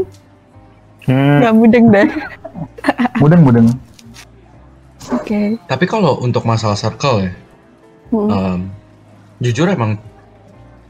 hmm, 1.07 1.37
nggak 1.41 1.55
mudeng 1.55 1.85
deh. 1.91 2.07
Mudeng 3.23 3.41
mudeng. 3.43 3.67
Oke. 5.15 5.55
Tapi 5.69 5.85
kalau 5.87 6.19
untuk 6.19 6.43
masalah 6.43 6.75
circle 6.75 7.23
ya 7.23 7.31
Hmm. 8.13 8.29
em, 8.29 8.59
jujur 9.41 9.65
emang 9.65 9.97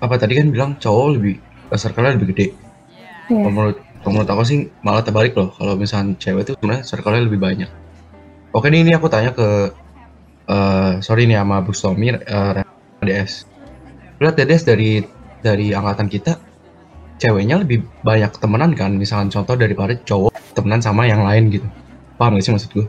apa 0.04 0.20
tadi 0.20 0.36
kan 0.36 0.52
bilang 0.52 0.76
cowok 0.76 1.16
lebih 1.16 1.40
circle-nya 1.72 2.20
lebih 2.20 2.36
gede. 2.36 2.48
Iya. 3.32 3.40
Kalau 3.40 3.52
menurut 3.56 3.78
kalau 4.04 4.12
menurut 4.20 4.30
aku 4.36 4.44
sih 4.44 4.60
malah 4.84 5.02
terbalik 5.02 5.34
loh 5.34 5.50
kalau 5.56 5.80
misalnya 5.80 6.20
cewek 6.20 6.44
itu 6.44 6.52
sebenarnya 6.60 6.84
circle-nya 6.84 7.24
lebih 7.26 7.40
banyak. 7.40 7.72
Oke 8.52 8.68
nih 8.68 8.84
ini 8.84 8.92
aku 8.94 9.08
tanya 9.08 9.32
ke 9.32 9.72
eh 10.46 10.92
sorry 11.02 11.26
nih 11.26 11.40
sama 11.40 11.64
Bu 11.64 11.72
Stomi 11.74 12.14
eh, 12.14 12.52
DS 13.02 13.50
lihat 14.22 14.36
DS 14.38 14.64
dari 14.68 15.02
dari 15.45 15.69
angkatan 15.69 16.10
kita 16.10 16.41
ceweknya 17.21 17.62
lebih 17.62 17.86
banyak 18.01 18.34
temenan 18.36 18.73
kan 18.73 18.89
misalnya 18.91 19.29
contoh 19.29 19.53
daripada 19.53 19.93
cowok 19.93 20.34
temenan 20.58 20.81
sama 20.81 21.05
yang 21.05 21.21
lain 21.21 21.53
gitu 21.53 21.67
paham 22.17 22.34
gak 22.36 22.43
sih 22.43 22.51
maksud 22.51 22.71
gue 22.73 22.88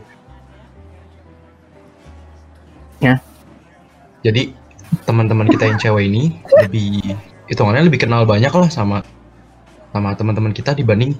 Ya. 2.97 3.21
jadi 4.25 4.57
teman-teman 5.05 5.45
kita 5.45 5.69
yang 5.69 5.77
cewek 5.77 6.09
ini 6.09 6.33
lebih 6.65 7.13
hitungannya 7.45 7.85
lebih 7.85 8.01
kenal 8.01 8.25
banyak 8.25 8.49
lah 8.49 8.73
sama 8.73 9.05
sama 9.93 10.17
teman-teman 10.17 10.49
kita 10.49 10.73
dibanding 10.73 11.13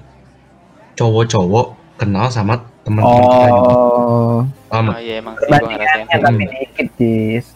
cowok-cowok 0.98 1.78
kenal 1.94 2.26
sama 2.34 2.66
teman-teman 2.82 3.14
kita 3.22 3.46
gitu. 3.46 3.70
oh 3.70 4.38
Paham 4.66 4.84
Oh 4.84 4.90
nggak? 4.90 4.98
iya 5.06 5.14
emang 5.22 5.34
sih 5.38 5.46
kayak 5.46 6.18
tapi 6.18 6.44
dikit 6.50 6.88
Cis 6.98 7.46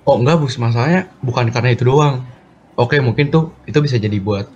Oh 0.00 0.16
enggak 0.18 0.42
bus, 0.42 0.56
masalahnya 0.58 1.06
bukan 1.22 1.52
karena 1.54 1.70
itu 1.70 1.84
doang. 1.86 2.24
Oke 2.80 2.96
mungkin 2.98 3.28
tuh 3.28 3.52
itu 3.68 3.76
bisa 3.78 4.00
jadi 4.00 4.16
buat 4.16 4.48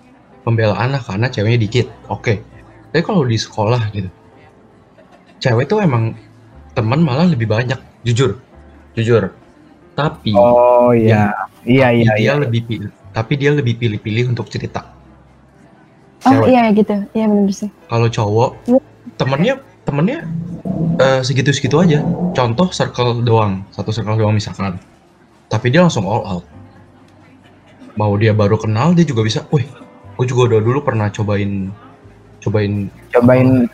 pembelaan 0.42 0.96
lah 0.96 1.02
karena 1.04 1.28
ceweknya 1.28 1.60
dikit. 1.60 1.86
Oke. 2.08 2.40
Tapi 2.88 3.02
kalau 3.04 3.26
di 3.26 3.36
sekolah 3.36 3.92
gitu, 3.92 4.08
cewek 5.38 5.68
tuh 5.68 5.82
emang 5.82 6.16
teman 6.72 7.04
malah 7.04 7.28
lebih 7.28 7.44
banyak. 7.44 7.76
Jujur, 8.00 8.40
jujur. 8.96 9.28
Tapi 9.94 10.32
oh 10.32 10.90
iya 10.90 11.30
iya 11.62 11.86
tapi 11.92 12.00
iya 12.02 12.12
dia 12.16 12.18
iya 12.18 12.32
lebih 12.34 12.60
pilih, 12.66 12.90
tapi 13.12 13.32
dia 13.38 13.50
lebih 13.54 13.78
pilih-pilih 13.78 14.32
untuk 14.32 14.50
cerita. 14.50 14.82
oh 16.24 16.32
Cewek. 16.32 16.46
iya 16.50 16.62
gitu 16.72 16.96
iya 17.12 17.28
benar 17.28 17.52
sih 17.52 17.68
Kalau 17.86 18.08
cowok 18.08 18.50
Iya. 18.66 18.80
temennya 19.14 19.54
temennya 19.84 20.18
eh, 20.98 21.20
segitu-segitu 21.22 21.76
aja. 21.78 22.00
Contoh 22.32 22.72
circle 22.72 23.20
doang, 23.22 23.62
satu 23.70 23.92
circle 23.92 24.16
doang 24.16 24.34
misalkan. 24.34 24.80
Tapi 25.46 25.66
dia 25.70 25.84
langsung 25.84 26.08
all 26.08 26.24
out. 26.24 26.44
Mau 27.94 28.12
dia 28.18 28.34
baru 28.34 28.58
kenal, 28.58 28.92
dia 28.92 29.06
juga 29.06 29.22
bisa. 29.22 29.46
Wih, 29.54 29.66
gue 30.18 30.26
juga 30.26 30.54
udah 30.54 30.60
dulu 30.62 30.78
pernah 30.82 31.06
cobain, 31.10 31.70
cobain. 32.42 32.90
cobain 33.14 33.66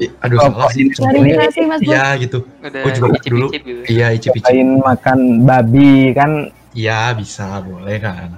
Ih, 0.00 0.10
aduh 0.18 0.40
Oh, 0.40 0.50
salah 0.50 0.72
sih. 0.72 0.88
Bud. 0.88 1.84
Iya 1.84 2.16
gitu. 2.18 2.42
Gua 2.58 2.90
juga 2.90 3.06
dulu. 3.22 3.46
icip-icip 3.52 3.62
gitu. 3.62 3.82
Iya 3.92 4.06
icip-icip. 4.16 4.50
cobain 4.50 4.68
makan 4.82 5.18
babi 5.46 5.92
kan 6.16 6.30
Iya 6.72 7.12
bisa, 7.12 7.60
boleh 7.60 8.00
kan. 8.00 8.32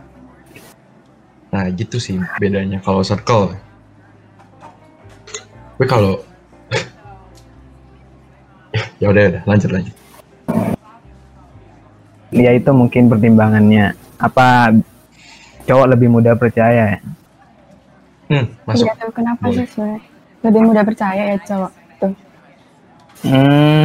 Nah 1.54 1.64
gitu 1.70 2.02
sih 2.02 2.18
bedanya 2.42 2.82
kalau 2.82 3.06
circle. 3.06 3.54
Tapi 5.78 5.86
kalau 5.86 6.18
ya 9.02 9.06
udah 9.08 9.22
udah 9.30 9.42
lanjut 9.46 9.70
lanjut. 9.70 9.94
ya 12.34 12.50
itu 12.50 12.70
mungkin 12.74 13.06
pertimbangannya 13.06 13.94
apa 14.16 14.72
cowok 15.64 15.86
lebih 15.96 16.08
mudah 16.10 16.34
percaya 16.34 16.96
ya 16.96 17.00
Hmm, 18.24 18.48
masuk. 18.64 18.88
Iya 18.88 18.92
tuh 18.96 19.12
kenapa 19.12 19.42
Boleh. 19.44 19.56
sih 19.60 19.66
sebenarnya 19.68 20.00
lebih 20.40 20.60
mudah 20.64 20.84
percaya 20.84 21.22
ya 21.28 21.36
cowok 21.44 21.72
tuh. 21.98 22.12
hmm 23.22 23.84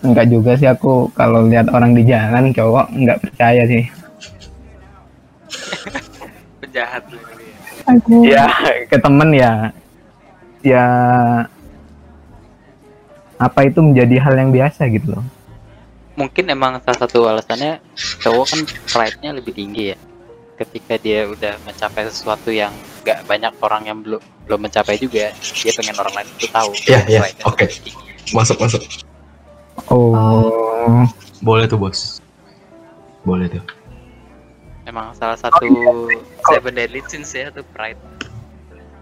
enggak 0.00 0.26
juga 0.26 0.52
sih 0.56 0.64
aku 0.64 1.12
kalau 1.12 1.44
lihat 1.44 1.68
orang 1.68 1.92
di 1.92 2.02
jalan 2.02 2.50
cowok 2.50 2.86
enggak 2.90 3.18
percaya 3.20 3.62
sih 3.68 3.84
Penjahat 6.60 7.02
lu. 7.08 7.18
Aku 7.84 8.12
ya 8.24 8.46
ke 8.86 8.96
temen 8.96 9.28
ya 9.34 9.52
ya 10.62 10.84
apa 13.36 13.60
itu 13.64 13.80
menjadi 13.80 14.16
hal 14.20 14.34
yang 14.36 14.50
biasa 14.52 14.88
gitu 14.88 15.16
loh 15.16 15.24
Mungkin 16.18 16.50
emang 16.50 16.82
salah 16.82 16.98
satu 17.06 17.26
alasannya 17.26 17.78
cowok 18.20 18.46
kan 18.50 18.60
pride-nya 18.90 19.30
lebih 19.36 19.54
tinggi 19.54 19.94
ya. 19.94 19.98
Ketika 20.60 21.00
dia 21.00 21.24
udah 21.24 21.56
mencapai 21.64 22.04
sesuatu 22.10 22.52
yang 22.52 22.74
nggak 23.06 23.24
banyak 23.24 23.52
orang 23.64 23.82
yang 23.88 23.98
belum 24.04 24.20
belum 24.44 24.60
mencapai 24.68 25.00
juga, 25.00 25.32
dia 25.32 25.72
pengen 25.72 25.96
orang 25.96 26.20
lain 26.20 26.28
itu 26.36 26.46
tahu. 26.52 26.70
Iya, 26.84 27.00
iya, 27.08 27.20
oke. 27.46 27.64
Masuk 28.36 28.60
masuk. 28.60 28.82
oh 29.88 31.06
Boleh 31.40 31.64
tuh 31.64 31.80
bos. 31.80 32.20
Boleh 33.24 33.48
tuh. 33.48 33.64
Emang 34.84 35.14
salah 35.16 35.38
satu 35.38 35.64
seven 36.50 36.74
deadly 36.76 37.00
sins 37.08 37.32
ya 37.32 37.48
tuh 37.48 37.64
pride. 37.72 38.00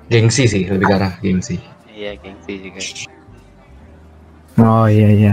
Gengsi 0.06 0.46
sih 0.46 0.62
lebih 0.68 0.86
ke 0.86 0.94
arah 0.94 1.12
gengsi. 1.18 1.58
Iya, 1.90 2.14
gengsi 2.22 2.62
juga. 2.62 2.80
oh 4.58 4.90
iya 4.90 5.08
iya 5.14 5.32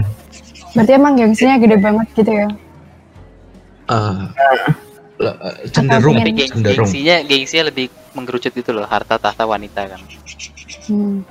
berarti 0.76 0.92
emang 0.92 1.16
gengsinya 1.16 1.56
gede 1.56 1.76
banget 1.80 2.06
gitu 2.12 2.30
ya. 2.30 2.48
Eh, 3.86 4.18
le- 5.16 5.38
eh, 5.40 5.56
cenderung 5.72 6.20
Tapi 6.20 6.30
geng- 6.30 6.52
cenderung. 6.52 6.84
gengsinya, 6.84 7.16
gengsinya 7.24 7.64
lebih 7.72 7.86
menggerucut 8.12 8.52
itu 8.52 8.70
loh, 8.70 8.84
harta 8.84 9.16
tahta 9.16 9.42
wanita 9.42 9.88
kan. 9.88 10.00
Hmm. 10.86 11.24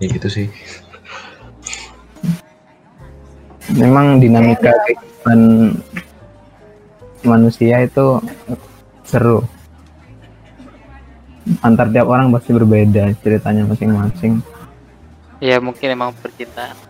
Ya 0.00 0.06
gitu 0.08 0.28
sih. 0.28 0.48
memang 3.68 4.16
dinamika 4.16 4.72
kehidupan 4.72 5.40
manusia 7.20 7.84
itu 7.84 8.16
seru 9.04 9.44
antar 11.60 11.92
tiap 11.92 12.08
orang 12.08 12.32
pasti 12.32 12.56
berbeda 12.56 13.12
ceritanya 13.20 13.68
masing-masing 13.68 14.40
Ya 15.38 15.60
mungkin 15.60 15.92
emang 15.92 16.16
percintaan. 16.16 16.87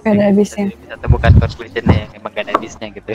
Gak 0.00 0.16
ada 0.16 0.16
yang 0.16 0.32
habisnya. 0.32 0.66
Bisa, 0.72 0.80
bisa 0.80 0.96
temukan 0.96 1.32
conclusionnya 1.36 1.96
yang 2.06 2.10
emang 2.16 2.32
gak 2.32 2.44
ada 2.48 2.52
habisnya 2.56 2.88
gitu. 2.92 3.14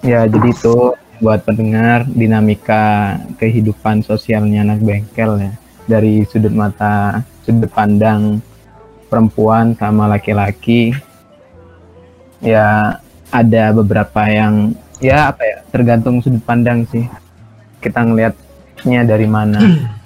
ya 0.00 0.24
jadi 0.24 0.48
itu 0.48 0.96
buat 1.20 1.44
pendengar 1.44 2.08
dinamika 2.08 3.20
kehidupan 3.36 4.00
sosialnya 4.00 4.64
anak 4.64 4.80
bengkel 4.80 5.36
ya. 5.36 5.52
Dari 5.84 6.24
sudut 6.24 6.54
mata 6.54 7.20
sudut 7.44 7.68
pandang 7.68 8.40
perempuan 9.12 9.76
sama 9.76 10.08
laki-laki. 10.08 10.96
Ya 12.40 12.96
ada 13.28 13.64
beberapa 13.76 14.24
yang 14.30 14.72
ya 15.02 15.28
apa 15.28 15.44
ya 15.44 15.58
tergantung 15.68 16.24
sudut 16.24 16.40
pandang 16.46 16.88
sih. 16.88 17.04
Kita 17.84 18.00
ngelihatnya 18.00 19.04
dari 19.04 19.28
mana. 19.28 19.60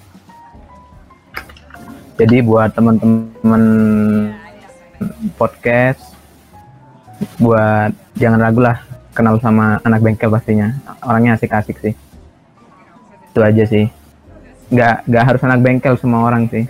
Jadi 2.19 2.47
buat 2.47 2.71
teman-teman 2.75 3.63
podcast 5.35 6.15
buat 7.39 7.95
jangan 8.19 8.41
ragu 8.43 8.61
lah 8.63 8.83
kenal 9.15 9.39
sama 9.39 9.79
anak 9.87 10.03
bengkel 10.03 10.31
pastinya. 10.31 10.75
Orangnya 11.07 11.39
asik-asik 11.39 11.79
sih. 11.79 11.95
Itu 13.31 13.41
aja 13.41 13.65
sih. 13.67 13.87
Nggak 14.75 15.07
nggak 15.07 15.25
harus 15.25 15.41
anak 15.47 15.61
bengkel 15.63 15.95
semua 15.99 16.27
orang 16.27 16.51
sih. 16.51 16.67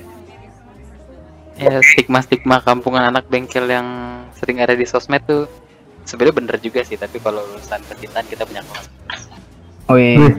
Ya 1.54 1.78
stigma-stigma 1.80 2.60
kampungan 2.60 3.14
anak 3.14 3.30
bengkel 3.30 3.64
yang 3.70 3.86
sering 4.36 4.58
ada 4.58 4.74
di 4.74 4.84
sosmed 4.84 5.22
tuh 5.24 5.46
sebenarnya 6.04 6.34
bener 6.36 6.56
juga 6.60 6.82
sih, 6.82 6.98
tapi 6.98 7.22
kalau 7.22 7.40
urusan 7.54 7.80
percintaan 7.86 8.26
kita 8.26 8.42
punya 8.44 8.60
kelas. 8.66 8.86
oh 9.88 9.96
iya. 9.96 10.18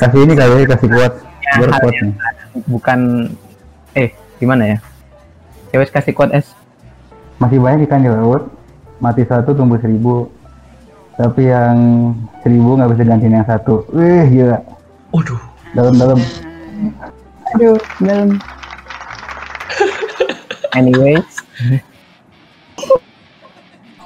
Kasih 0.00 0.20
ini 0.24 0.34
kali 0.36 0.64
ya, 0.64 0.66
kasih 0.72 0.88
kuat. 0.88 1.12
Hal 1.52 1.68
kuat 1.68 1.94
nih. 2.00 2.14
bukan 2.66 3.30
eh 3.94 4.10
gimana 4.38 4.76
ya 4.76 4.78
ya 5.70 5.76
wes 5.78 5.90
kasih 5.90 6.14
quote 6.14 6.34
es 6.34 6.50
Masih 7.40 7.56
banyak 7.56 7.88
ikan 7.88 8.04
di 8.04 8.12
laut, 8.12 8.52
mati 9.00 9.24
satu 9.24 9.56
tumbuh 9.56 9.80
seribu. 9.80 10.28
Tapi 11.16 11.48
yang 11.48 12.12
seribu 12.44 12.76
nggak 12.76 12.92
bisa 12.92 13.02
gantiin 13.08 13.32
yang 13.40 13.48
satu. 13.48 13.88
Wih, 13.96 14.28
gila. 14.28 14.60
Waduh. 15.08 15.40
Dalam-dalam. 15.72 16.20
Aduh, 17.56 17.80
dalam. 18.04 18.36
anyways 20.76 21.40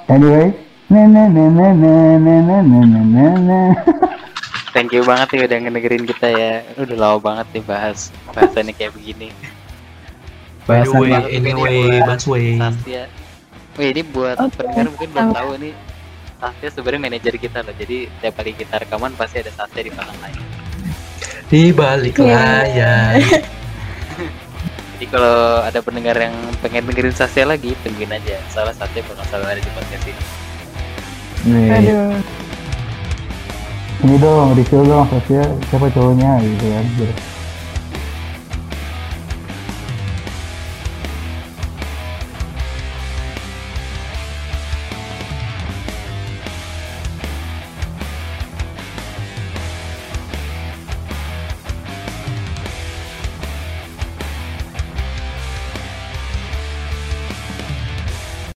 Anyway, 0.05 0.53
nah 0.85 1.09
nah 1.09 1.25
nah 1.25 1.49
nah 1.49 1.73
nah 1.73 2.13
nah 2.21 2.39
nah 2.45 2.61
nah 2.61 2.83
nah 2.85 3.03
nah 3.09 3.33
nah. 3.41 3.69
Thank 4.69 4.93
you 4.93 5.01
banget 5.01 5.33
nih 5.33 5.49
udah 5.49 5.57
ngedengerin 5.65 6.05
kita 6.05 6.27
ya. 6.29 6.53
Udah 6.77 6.93
lama 6.93 7.17
banget 7.17 7.57
nih 7.57 7.63
bahas 7.65 8.13
bahasannya 8.29 8.77
kayak 8.77 8.93
begini. 8.93 9.33
By 10.65 10.81
the 10.81 10.89
Bahasan 10.89 10.97
way, 10.97 11.09
banget 11.11 11.29
anyway, 11.31 11.77
Basway. 12.01 12.45
Sastia. 12.55 13.03
Wih 13.75 13.87
ini 13.91 14.01
buat 14.03 14.35
Oh, 14.35 14.49
pendengar 14.49 14.85
mungkin 14.89 15.09
belum 15.11 15.29
tahu. 15.31 15.51
nih. 15.59 15.73
Sastia 16.35 16.69
sebenarnya 16.71 17.01
manajer 17.03 17.33
kita 17.35 17.59
loh. 17.61 17.75
Jadi 17.75 17.97
tiap 18.17 18.33
kali 18.33 18.51
kita 18.51 18.75
rekaman 18.77 19.13
pasti 19.13 19.39
ada 19.39 19.51
Sastia 19.51 19.81
di 19.81 19.91
belakang 19.91 20.17
layar. 20.19 20.43
Di 21.45 21.61
balik 21.69 22.13
Iya. 22.17 22.25
layar. 22.25 23.13
Jadi 24.95 25.05
kalau 25.05 25.35
ada 25.61 25.79
pendengar 25.79 26.15
yang 26.15 26.33
pengen 26.59 26.81
dengerin 26.83 27.11
Sastia 27.11 27.43
lagi, 27.43 27.75
tungguin 27.79 28.09
aja. 28.09 28.39
Salah 28.47 28.71
Sastia 28.71 29.03
bakal 29.03 29.21
selalu 29.27 29.45
ada 29.47 29.61
di 29.61 29.69
podcast 29.69 30.03
ini. 30.03 30.23
Nih, 31.45 31.69
Aduh. 31.69 32.15
Ini 33.97 34.15
dong, 34.17 34.47
review 34.53 34.81
dong, 34.83 35.05
sosial 35.09 35.49
siapa 35.63 35.87
cowoknya 35.89 36.31
gitu 36.39 36.65
kan. 36.67 36.85
Biar 36.95 37.11